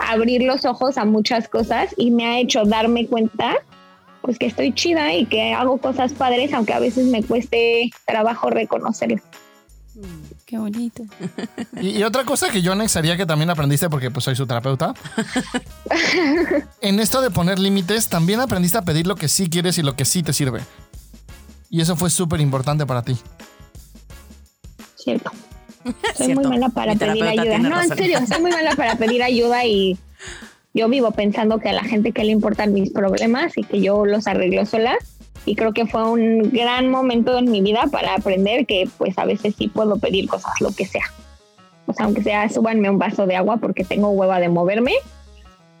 [0.00, 3.54] abrir los ojos a muchas cosas y me ha hecho darme cuenta
[4.20, 8.50] pues que estoy chida y que hago cosas padres, aunque a veces me cueste trabajo
[8.50, 9.22] reconocerlo.
[10.44, 11.04] Qué bonito.
[11.80, 14.92] Y, y otra cosa que yo anexaría que también aprendiste porque pues soy su terapeuta.
[16.80, 19.94] en esto de poner límites, también aprendiste a pedir lo que sí quieres y lo
[19.94, 20.62] que sí te sirve.
[21.70, 23.16] Y eso fue súper importante para ti.
[24.96, 25.30] Cierto.
[26.14, 27.58] Soy muy mala para Mi pedir ayuda.
[27.58, 29.96] No, en serio, soy muy mala para pedir ayuda y
[30.74, 34.04] yo vivo pensando que a la gente que le importan mis problemas y que yo
[34.04, 34.96] los arreglo sola.
[35.44, 39.24] Y creo que fue un gran momento en mi vida para aprender que pues a
[39.24, 41.04] veces sí puedo pedir cosas, lo que sea.
[41.86, 44.92] O sea, aunque sea súbanme un vaso de agua porque tengo hueva de moverme.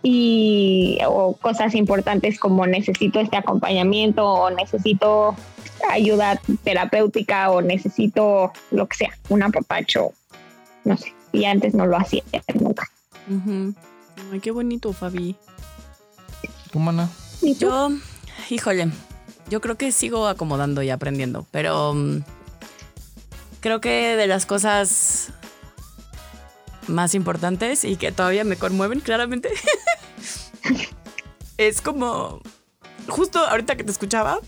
[0.08, 5.34] Y o cosas importantes como necesito este acompañamiento o necesito
[5.90, 10.12] ayuda terapéutica o necesito lo que sea, un apapacho,
[10.84, 11.12] no sé.
[11.32, 12.22] Y antes no lo hacía
[12.54, 12.88] nunca.
[14.32, 15.34] Ay, qué bonito, Fabi.
[16.70, 17.10] ¿Tú, mana?
[17.42, 17.66] ¿Y tú?
[17.66, 17.90] Yo,
[18.48, 18.90] híjole,
[19.50, 22.22] yo creo que sigo acomodando y aprendiendo, pero mm,
[23.58, 25.32] creo que de las cosas
[26.88, 29.50] más importantes y que todavía me conmueven claramente
[31.58, 32.40] es como,
[33.08, 34.38] justo ahorita que te escuchaba,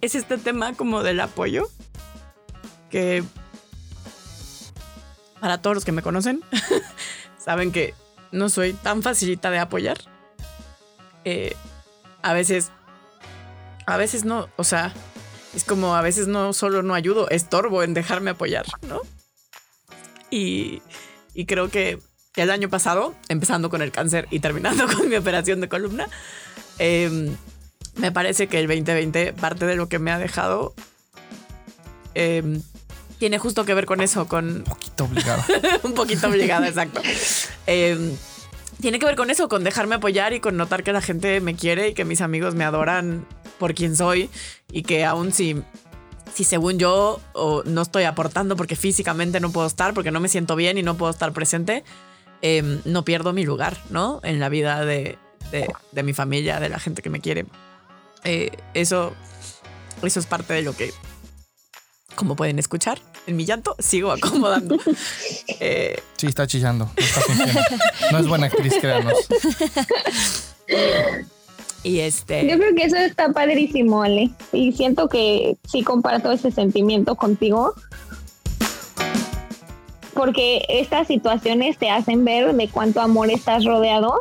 [0.00, 1.68] es este tema como del apoyo
[2.90, 3.24] que
[5.40, 6.42] para todos los que me conocen
[7.38, 7.94] saben que
[8.30, 9.98] no soy tan facilita de apoyar.
[11.24, 11.54] Eh,
[12.22, 12.70] a veces,
[13.86, 14.92] a veces no, o sea,
[15.54, 19.00] es como a veces no solo no ayudo, estorbo en dejarme apoyar, ¿no?
[20.30, 20.82] Y,
[21.34, 21.98] y creo que
[22.36, 26.08] el año pasado, empezando con el cáncer y terminando con mi operación de columna,
[26.78, 27.30] eh,
[27.96, 30.74] me parece que el 2020, parte de lo que me ha dejado,
[32.14, 32.60] eh,
[33.18, 35.44] tiene justo que ver con eso, con Un poquito obligado.
[35.84, 37.00] un poquito obligada, exacto.
[37.66, 38.16] Eh,
[38.80, 41.54] tiene que ver con eso, con dejarme apoyar y con notar que la gente me
[41.54, 43.24] quiere y que mis amigos me adoran
[43.60, 44.28] por quien soy
[44.72, 45.62] y que aún si,
[46.34, 50.28] si según yo o no estoy aportando porque físicamente no puedo estar, porque no me
[50.28, 51.84] siento bien y no puedo estar presente,
[52.42, 54.20] eh, no pierdo mi lugar, ¿no?
[54.24, 55.18] En la vida de,
[55.50, 57.46] de- de mi familia, de la gente que me quiere.
[58.24, 59.12] Eh, eso,
[60.02, 60.92] eso es parte de lo que,
[62.14, 64.76] como pueden escuchar, en mi llanto sigo acomodando.
[65.64, 66.86] Eh, Sí, está chillando.
[66.96, 67.60] No, está fingiendo.
[68.12, 69.16] No es buena actriz, créanos.
[71.82, 72.46] y este...
[72.48, 74.30] Yo creo que eso está padrísimo, Ale.
[74.52, 77.74] Y siento que sí comparto ese sentimiento contigo.
[80.14, 84.20] Porque estas situaciones te hacen ver de cuánto amor estás rodeado.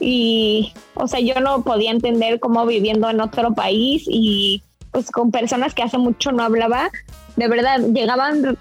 [0.00, 5.30] Y, o sea, yo no podía entender cómo viviendo en otro país y pues con
[5.30, 6.90] personas que hace mucho no hablaba,
[7.36, 8.58] de verdad, llegaban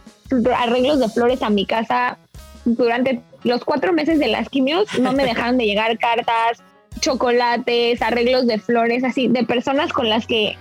[0.56, 2.18] arreglos de flores a mi casa
[2.64, 6.64] durante los cuatro meses de las quimios, no me dejaron de llegar cartas,
[7.00, 10.58] chocolates, arreglos de flores, así, de personas con las que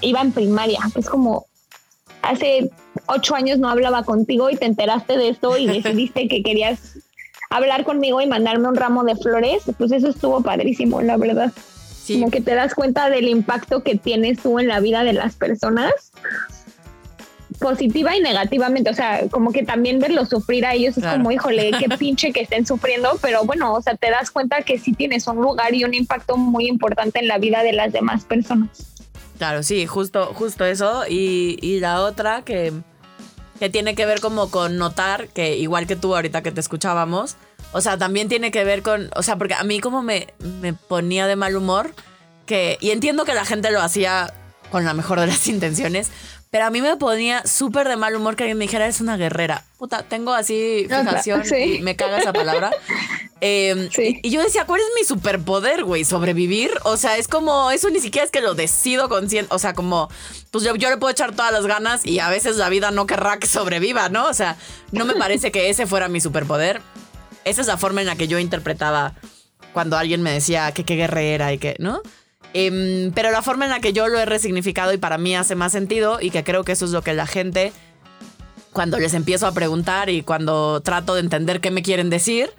[0.00, 0.80] iba en primaria.
[0.94, 1.46] Es como,
[2.22, 2.70] hace
[3.06, 6.98] ocho años no hablaba contigo y te enteraste de esto y decidiste que querías
[7.50, 11.52] hablar conmigo y mandarme un ramo de flores, pues eso estuvo padrísimo, la verdad.
[12.04, 15.12] Sí, Como que te das cuenta del impacto que tienes tú en la vida de
[15.12, 15.92] las personas.
[17.58, 21.72] Positiva y negativamente, o sea, como que también verlo sufrir a ellos es como, híjole,
[21.78, 25.26] qué pinche que estén sufriendo, pero bueno, o sea, te das cuenta que sí tienes
[25.26, 28.68] un lugar y un impacto muy importante en la vida de las demás personas.
[29.38, 31.04] Claro, sí, justo, justo eso.
[31.08, 32.72] Y, y la otra que,
[33.58, 37.36] que tiene que ver como con notar que, igual que tú ahorita que te escuchábamos,
[37.72, 40.72] o sea, también tiene que ver con, o sea, porque a mí como me, me
[40.72, 41.94] ponía de mal humor,
[42.46, 44.32] que, y entiendo que la gente lo hacía
[44.70, 46.10] con la mejor de las intenciones,
[46.50, 49.16] pero a mí me ponía súper de mal humor que alguien me dijera, es una
[49.16, 49.64] guerrera.
[49.76, 52.70] Puta, tengo así fijación y me caga esa palabra.
[53.40, 56.04] Em, y, yo decía, ¿cuál es mi superpoder, güey?
[56.04, 56.72] ¿Sobrevivir?
[56.82, 59.54] O sea, es como, eso ni siquiera es que lo decido consciente.
[59.54, 60.08] O sea, como,
[60.50, 63.06] pues yo, yo le puedo echar todas las ganas y a veces la vida no
[63.06, 64.26] querrá que sobreviva, ¿no?
[64.26, 64.56] O sea,
[64.90, 66.82] no me parece que ese fuera mi superpoder.
[67.44, 69.14] Esa es la forma en la que yo interpretaba
[69.72, 72.02] cuando alguien me decía que qué guerrera y que, ¿no?
[72.54, 75.54] Em, pero la forma en la que yo lo he resignificado y para mí hace
[75.54, 77.72] más sentido y que creo que eso es lo que la gente,
[78.72, 82.50] cuando les empiezo a preguntar y cuando trato de entender qué me quieren decir,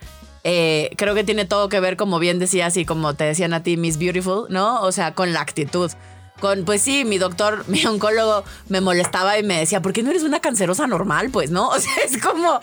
[0.44, 3.64] eh, creo que tiene todo que ver, como bien decías y como te decían a
[3.64, 4.82] ti, Miss Beautiful, ¿no?
[4.82, 5.92] O sea, con la actitud
[6.40, 10.12] con, pues sí, mi doctor, mi oncólogo me molestaba y me decía, ¿por qué no
[10.12, 11.30] eres una cancerosa normal?
[11.32, 11.70] Pues, ¿no?
[11.80, 12.60] O sea, es como,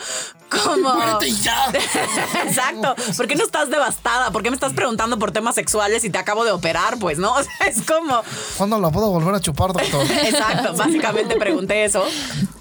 [0.50, 1.20] como...
[1.42, 1.72] ya!
[2.44, 2.94] Exacto.
[3.16, 4.30] ¿Por qué no estás devastada?
[4.30, 6.98] ¿Por qué me estás preguntando por temas sexuales y te acabo de operar?
[6.98, 7.32] Pues, ¿no?
[7.32, 8.22] O sea, es como...
[8.58, 10.04] ¿Cuándo la puedo volver a chupar, doctor?
[10.24, 10.74] Exacto.
[10.74, 12.04] Básicamente pregunté eso.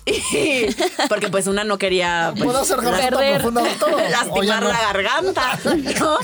[0.06, 0.68] Y
[1.10, 3.44] porque pues una no quería pues, ¿Puedo hacer perder,
[4.12, 5.60] lastimar la garganta.
[6.00, 6.18] No,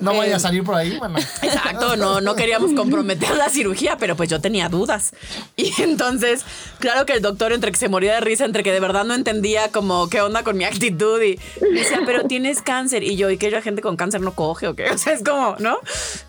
[0.00, 1.18] no vaya a salir por ahí, bueno.
[1.42, 5.12] Exacto, no, no queríamos comprometer la cirugía, pero pues yo tenía dudas.
[5.56, 6.44] Y entonces,
[6.78, 9.14] claro que el doctor entre que se moría de risa, entre que de verdad no
[9.14, 13.02] entendía como qué onda con mi actitud y me decía, pero tienes cáncer.
[13.02, 14.88] Y yo, ¿y que la gente con cáncer no coge o qué?
[14.98, 15.78] O sea, es como, ¿no?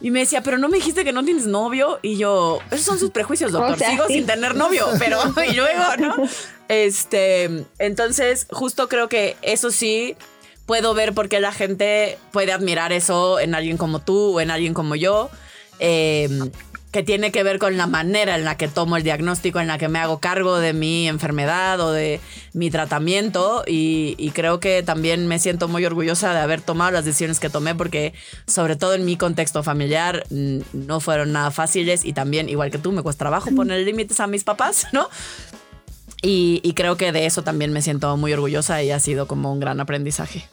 [0.01, 1.99] Y me decía, pero no me dijiste que no tienes novio.
[2.01, 3.77] Y yo, esos son sus prejuicios, doctor.
[3.77, 6.15] Sigo sin tener novio, pero y luego, ¿no?
[6.67, 10.15] Este, entonces, justo creo que eso sí
[10.69, 14.51] puedo ver por qué la gente puede admirar eso en alguien como tú o en
[14.51, 15.31] alguien como yo.
[15.79, 16.51] Em,
[16.91, 19.77] que tiene que ver con la manera en la que tomo el diagnóstico, en la
[19.77, 22.19] que me hago cargo de mi enfermedad o de
[22.53, 27.05] mi tratamiento y, y, creo que también me siento muy orgullosa de haber tomado las
[27.05, 28.13] decisiones que tomé porque
[28.47, 32.91] sobre todo en mi contexto familiar no fueron nada fáciles y también igual que tú
[32.91, 35.09] me cuesta trabajo poner límites a mis papás, ¿no?
[36.21, 39.59] Y, creo que de eso también me siento muy orgullosa y ha sido como un
[39.59, 40.43] gran aprendizaje.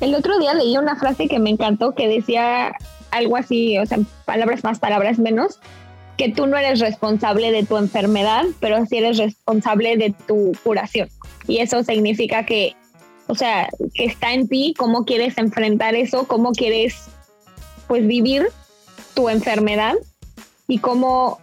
[0.00, 2.72] El otro día leí una frase que me encantó que decía
[3.12, 5.60] algo así, o sea, palabras más, palabras menos,
[6.16, 11.08] que tú no eres responsable de tu enfermedad, pero sí eres responsable de tu curación.
[11.46, 12.74] Y eso significa que,
[13.28, 17.08] o sea, que está en ti cómo quieres enfrentar eso, cómo quieres,
[17.86, 18.48] pues, vivir
[19.14, 19.94] tu enfermedad
[20.66, 21.38] y cómo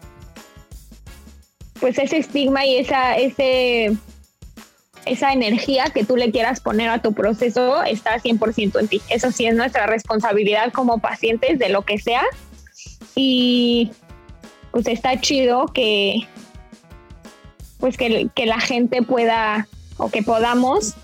[1.79, 3.95] pues ese estigma y esa, ese,
[5.05, 9.01] esa energía que tú le quieras poner a tu proceso está 100% en ti.
[9.09, 12.23] Eso sí es nuestra responsabilidad como pacientes de lo que sea.
[13.15, 13.91] Y
[14.71, 16.27] pues está chido que
[17.79, 20.95] pues que, que la gente pueda o que podamos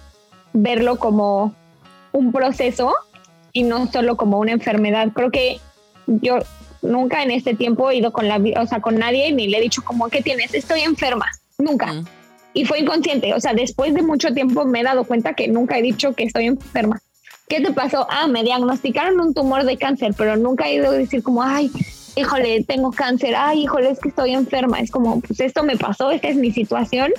[0.54, 1.56] verlo como
[2.12, 2.94] un proceso
[3.54, 5.10] y no solo como una enfermedad.
[5.14, 5.60] Creo que
[6.08, 6.40] yo
[6.82, 9.62] nunca en este tiempo he ido con la, o sea, con nadie ni le he
[9.62, 10.54] dicho como, ¿qué tienes?
[10.54, 11.26] Estoy enferma.
[11.58, 12.04] Nunca.
[12.56, 13.34] Y fue inconsciente.
[13.34, 16.24] O sea, después de mucho tiempo me he dado cuenta que nunca he dicho que
[16.24, 17.00] estoy enferma.
[17.50, 18.08] ¿Qué te pasó?
[18.10, 21.70] Ah, me diagnosticaron un tumor de cáncer, pero nunca he ido a decir como, ay,
[22.16, 24.80] híjole, tengo cáncer, ay, híjole, es que estoy enferma.
[24.80, 27.12] Es como, pues esto me pasó, esta es mi situación.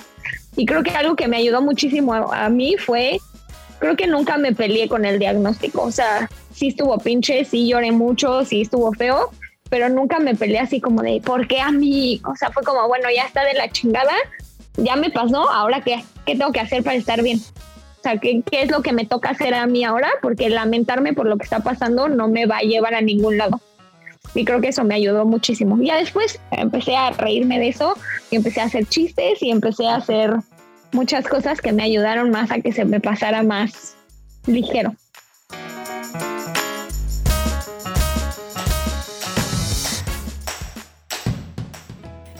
[0.55, 3.19] Y creo que algo que me ayudó muchísimo a, a mí fue,
[3.77, 5.83] creo que nunca me peleé con el diagnóstico.
[5.83, 9.29] O sea, sí estuvo pinche, sí lloré mucho, sí estuvo feo,
[9.69, 12.19] pero nunca me peleé así como de, ¿por qué a mí?
[12.25, 14.13] O sea, fue como, bueno, ya está de la chingada,
[14.77, 17.39] ya me pasó, ahora qué, qué tengo que hacer para estar bien.
[17.39, 20.09] O sea, ¿qué, ¿qué es lo que me toca hacer a mí ahora?
[20.21, 23.59] Porque lamentarme por lo que está pasando no me va a llevar a ningún lado.
[24.35, 25.77] Y creo que eso me ayudó muchísimo.
[25.81, 27.95] Ya después empecé a reírme de eso
[28.29, 30.35] y empecé a hacer chistes y empecé a hacer
[30.91, 33.95] muchas cosas que me ayudaron más a que se me pasara más
[34.45, 34.93] ligero.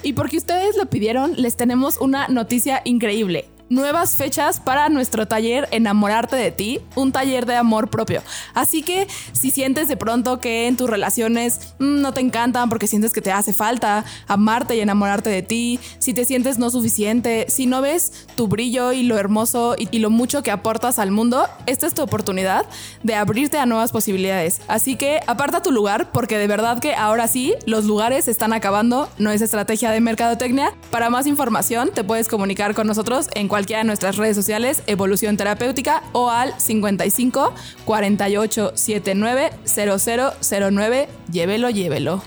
[0.07, 3.43] Y porque ustedes lo pidieron, les tenemos una noticia increíble.
[3.69, 8.21] Nuevas fechas para nuestro taller Enamorarte de ti, un taller de amor propio.
[8.53, 12.87] Así que si sientes de pronto que en tus relaciones mm, no te encantan porque
[12.87, 17.45] sientes que te hace falta amarte y enamorarte de ti, si te sientes no suficiente,
[17.49, 21.11] si no ves tu brillo y lo hermoso y, y lo mucho que aportas al
[21.11, 22.65] mundo, esta es tu oportunidad
[23.03, 24.61] de abrirte a nuevas posibilidades.
[24.67, 29.09] Así que aparta tu lugar porque de verdad que ahora sí los lugares están acabando,
[29.17, 30.73] no es estrategia de mercadotecnia.
[30.91, 35.35] Para más información te puedes comunicar con nosotros en cualquiera de nuestras redes sociales, Evolución
[35.35, 37.55] Terapéutica o al 55
[37.85, 41.09] 48 79 0009.
[41.31, 42.21] Llévelo, llévelo.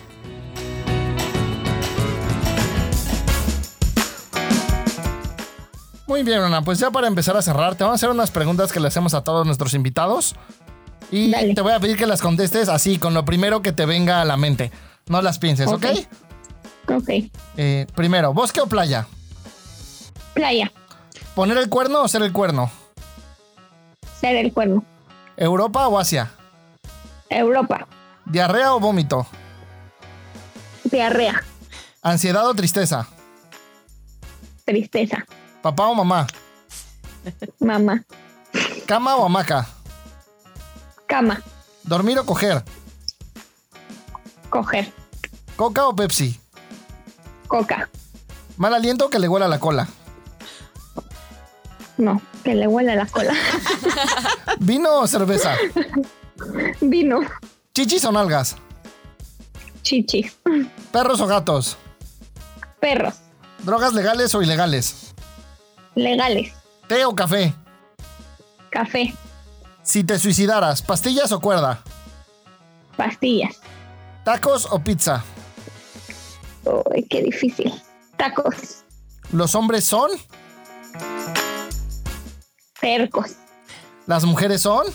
[6.09, 6.63] Muy bien, Ana.
[6.63, 9.15] Pues ya para empezar a cerrar, te vamos a hacer unas preguntas que le hacemos
[9.15, 10.35] a todos nuestros invitados.
[11.13, 11.55] Y Dale.
[11.55, 14.25] te voy a pedir que las contestes así, con lo primero que te venga a
[14.25, 14.73] la mente.
[15.07, 15.87] No las pienses, ¿ok?
[16.89, 16.97] Ok.
[16.97, 17.09] Ok.
[17.57, 19.07] Eh, primero, ¿bosque o playa?
[20.35, 20.73] Playa.
[21.35, 22.71] ¿Poner el cuerno o ser el cuerno?
[24.21, 24.85] Ser el cuerno.
[25.37, 26.31] ¿Europa o Asia?
[27.29, 27.87] Europa.
[28.27, 29.27] ¿Diarrea o vómito?
[30.85, 31.43] Diarrea.
[32.03, 33.07] ¿Ansiedad o tristeza?
[34.65, 35.25] Tristeza.
[35.63, 36.27] ¿Papá o mamá?
[37.59, 38.05] Mamá.
[38.87, 39.67] ¿Cama o hamaca?
[41.07, 41.43] Cama.
[41.85, 42.65] ¿Dormir o coger?
[44.49, 44.93] Coger.
[45.57, 46.41] ¿Coca o Pepsi?
[47.47, 47.89] Coca.
[48.57, 49.89] ¿Mal aliento o que le huela la cola?
[52.01, 53.35] No, que le huele la cola.
[54.59, 55.55] ¿Vino o cerveza?
[56.81, 57.21] Vino.
[57.75, 58.57] ¿Chichis o nalgas?
[59.83, 60.39] Chichis.
[60.91, 61.77] ¿Perros o gatos?
[62.81, 63.17] Perros.
[63.59, 65.15] ¿Drogas legales o ilegales?
[65.95, 66.55] Legales.
[66.89, 67.53] ¿Té o café?
[68.71, 69.15] Café.
[69.83, 71.83] Si te suicidaras, ¿pastillas o cuerda?
[72.97, 73.61] Pastillas.
[74.25, 75.23] ¿Tacos o pizza?
[76.65, 77.71] Uy, qué difícil.
[78.17, 78.85] Tacos.
[79.33, 80.11] ¿Los hombres son?
[82.81, 83.33] Cercos.
[84.07, 84.87] ¿Las mujeres son?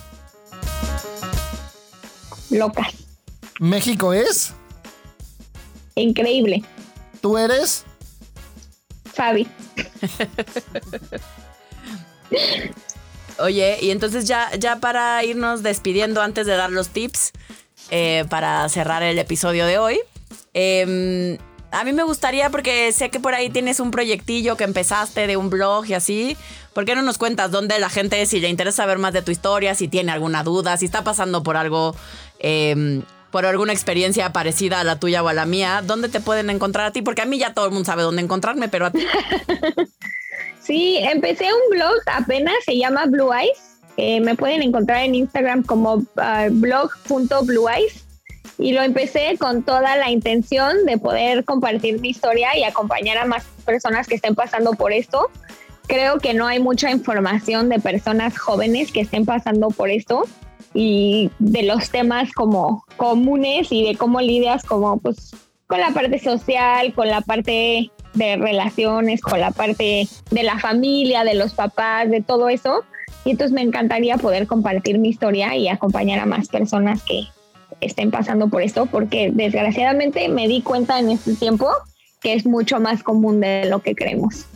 [2.50, 2.94] Locas.
[3.60, 4.54] ¿México es?
[5.96, 6.64] Increíble.
[7.22, 7.86] ¿Tú eres?
[9.06, 9.48] Fabi.
[13.40, 17.32] Oye, y entonces ya, ya para irnos despidiendo antes de dar los tips
[17.92, 20.00] eh, para cerrar el episodio de hoy,
[20.54, 21.38] em,
[21.72, 25.38] a mí me gustaría, porque sé que por ahí tienes un proyectillo que empezaste de
[25.38, 26.38] un blog y así,
[26.74, 29.32] ¿por qué no nos cuentas dónde la gente, si le interesa saber más de tu
[29.32, 31.96] historia, si tiene alguna duda, si está pasando por algo,
[32.40, 36.50] em, por alguna experiencia parecida a la tuya o a la mía, dónde te pueden
[36.50, 37.02] encontrar a ti?
[37.02, 39.06] Porque a mí ya todo el mundo sabe dónde encontrarme, pero a ti...
[40.66, 43.78] Sí, empecé un blog apenas, se llama Blue Eyes.
[43.98, 46.04] Eh, me pueden encontrar en Instagram como
[46.50, 48.05] blog.blueeyes.
[48.58, 53.26] Y lo empecé con toda la intención de poder compartir mi historia y acompañar a
[53.26, 55.30] más personas que estén pasando por esto.
[55.88, 60.24] Creo que no hay mucha información de personas jóvenes que estén pasando por esto
[60.74, 65.32] y de los temas como comunes y de cómo lidias como pues
[65.68, 71.24] con la parte social, con la parte de relaciones, con la parte de la familia,
[71.24, 72.84] de los papás, de todo eso.
[73.24, 77.24] Y entonces me encantaría poder compartir mi historia y acompañar a más personas que
[77.82, 81.70] estén pasando por esto, porque desgraciadamente me di cuenta en este tiempo
[82.22, 84.48] que es mucho más común de lo que creemos.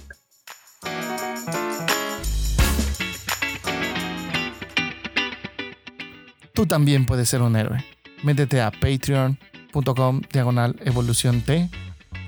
[6.54, 7.86] Tú también puedes ser un héroe.
[8.24, 11.70] Métete a patreon.com diagonal evolución T.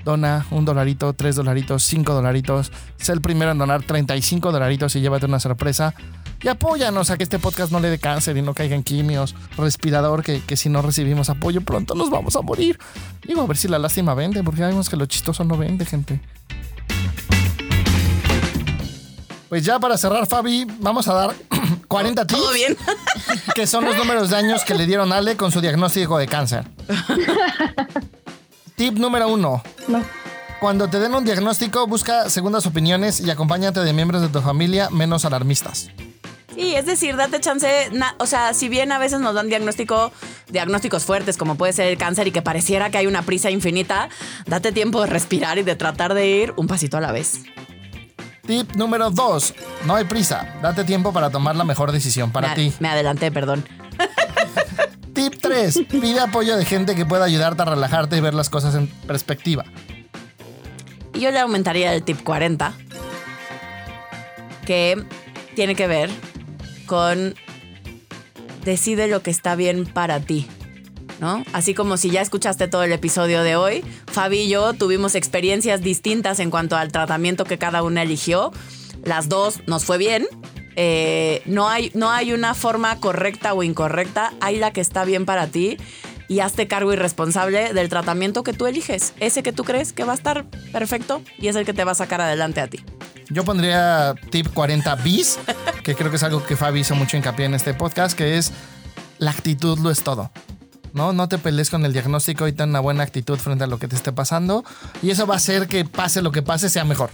[0.05, 2.71] Dona un dolarito, tres dolaritos, cinco dolaritos.
[2.97, 5.93] Sé el primero en donar 35 dolaritos y llévate una sorpresa.
[6.43, 9.35] Y apóyanos a que este podcast no le dé cáncer y no caiga en quimios,
[9.57, 12.79] respirador, que, que si no recibimos apoyo pronto nos vamos a morir.
[13.25, 16.19] Digo, a ver si la lástima vende, porque sabemos que lo chistoso no vende, gente.
[19.49, 21.35] Pues ya para cerrar, Fabi, vamos a dar
[21.87, 22.39] 40 tips.
[22.39, 22.77] ¿Todo bien?
[23.53, 26.25] que son los números de años que le dieron a Ale con su diagnóstico de
[26.25, 26.65] cáncer.
[28.77, 29.61] Tip número uno.
[29.89, 30.03] No.
[30.61, 34.89] Cuando te den un diagnóstico, busca segundas opiniones y acompáñate de miembros de tu familia
[34.89, 35.89] menos alarmistas.
[36.55, 40.11] Sí, es decir, date chance, na- o sea, si bien a veces nos dan diagnóstico,
[40.49, 44.09] diagnósticos fuertes como puede ser el cáncer y que pareciera que hay una prisa infinita,
[44.45, 47.39] date tiempo de respirar y de tratar de ir un pasito a la vez.
[48.45, 49.53] Tip número dos.
[49.85, 50.55] No hay prisa.
[50.61, 52.73] Date tiempo para tomar la mejor decisión para me, ti.
[52.79, 53.63] me adelanté, perdón.
[55.13, 55.79] Tip 3.
[55.89, 59.65] Pide apoyo de gente que pueda ayudarte a relajarte y ver las cosas en perspectiva.
[61.13, 62.73] Y yo le aumentaría el tip 40,
[64.65, 65.03] que
[65.55, 66.09] tiene que ver
[66.91, 67.35] con
[68.65, 70.45] decide lo que está bien para ti.
[71.21, 71.45] ¿No?
[71.53, 73.81] Así como si ya escuchaste todo el episodio de hoy,
[74.11, 78.51] Fabi y yo tuvimos experiencias distintas en cuanto al tratamiento que cada una eligió,
[79.05, 80.27] las dos nos fue bien.
[80.75, 85.25] Eh, no, hay, no hay una forma correcta o incorrecta, hay la que está bien
[85.25, 85.77] para ti
[86.31, 89.11] y hazte cargo y responsable del tratamiento que tú eliges.
[89.19, 91.91] Ese que tú crees que va a estar perfecto y es el que te va
[91.91, 92.79] a sacar adelante a ti.
[93.29, 95.39] Yo pondría tip 40 bis,
[95.83, 98.53] que creo que es algo que Fabi hizo mucho hincapié en este podcast, que es
[99.17, 100.31] la actitud lo es todo.
[100.93, 101.11] ¿no?
[101.11, 103.89] No te pelees con el diagnóstico y ten una buena actitud frente a lo que
[103.89, 104.63] te esté pasando.
[105.01, 107.09] Y eso va a hacer que pase lo que pase, sea mejor.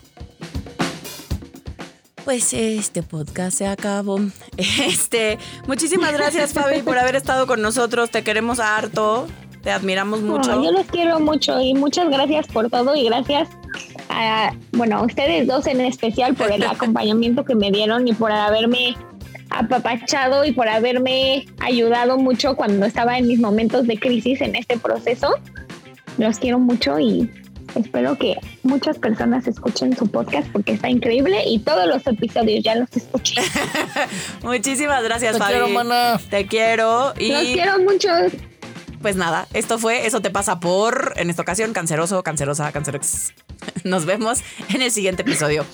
[2.28, 4.20] Pues este podcast se acabó.
[4.58, 8.12] Este, muchísimas gracias, Fabi, por haber estado con nosotros.
[8.12, 9.28] Te queremos harto.
[9.64, 10.62] Te admiramos mucho.
[10.62, 13.48] yo los quiero mucho y muchas gracias por todo y gracias
[14.10, 18.34] a, bueno, a ustedes dos en especial por el acompañamiento que me dieron y por
[18.34, 18.98] haberme
[19.50, 24.78] apapachado y por haberme ayudado mucho cuando estaba en mis momentos de crisis en este
[24.78, 25.34] proceso.
[26.18, 27.32] Los quiero mucho y
[27.78, 32.76] espero que muchas personas escuchen su podcast porque está increíble y todos los episodios ya
[32.76, 33.42] los escuché.
[34.44, 35.54] Muchísimas gracias, Te Fabi.
[35.54, 36.20] quiero, mana.
[36.30, 38.10] Te quiero y Los quiero mucho.
[39.02, 43.34] pues nada, esto fue Eso te pasa por en esta ocasión canceroso, cancerosa, cancerox.
[43.84, 44.40] Nos vemos
[44.74, 45.66] en el siguiente episodio.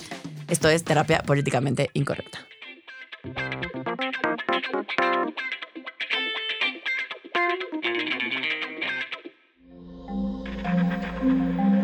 [0.49, 2.39] Esto es terapia políticamente incorrecta.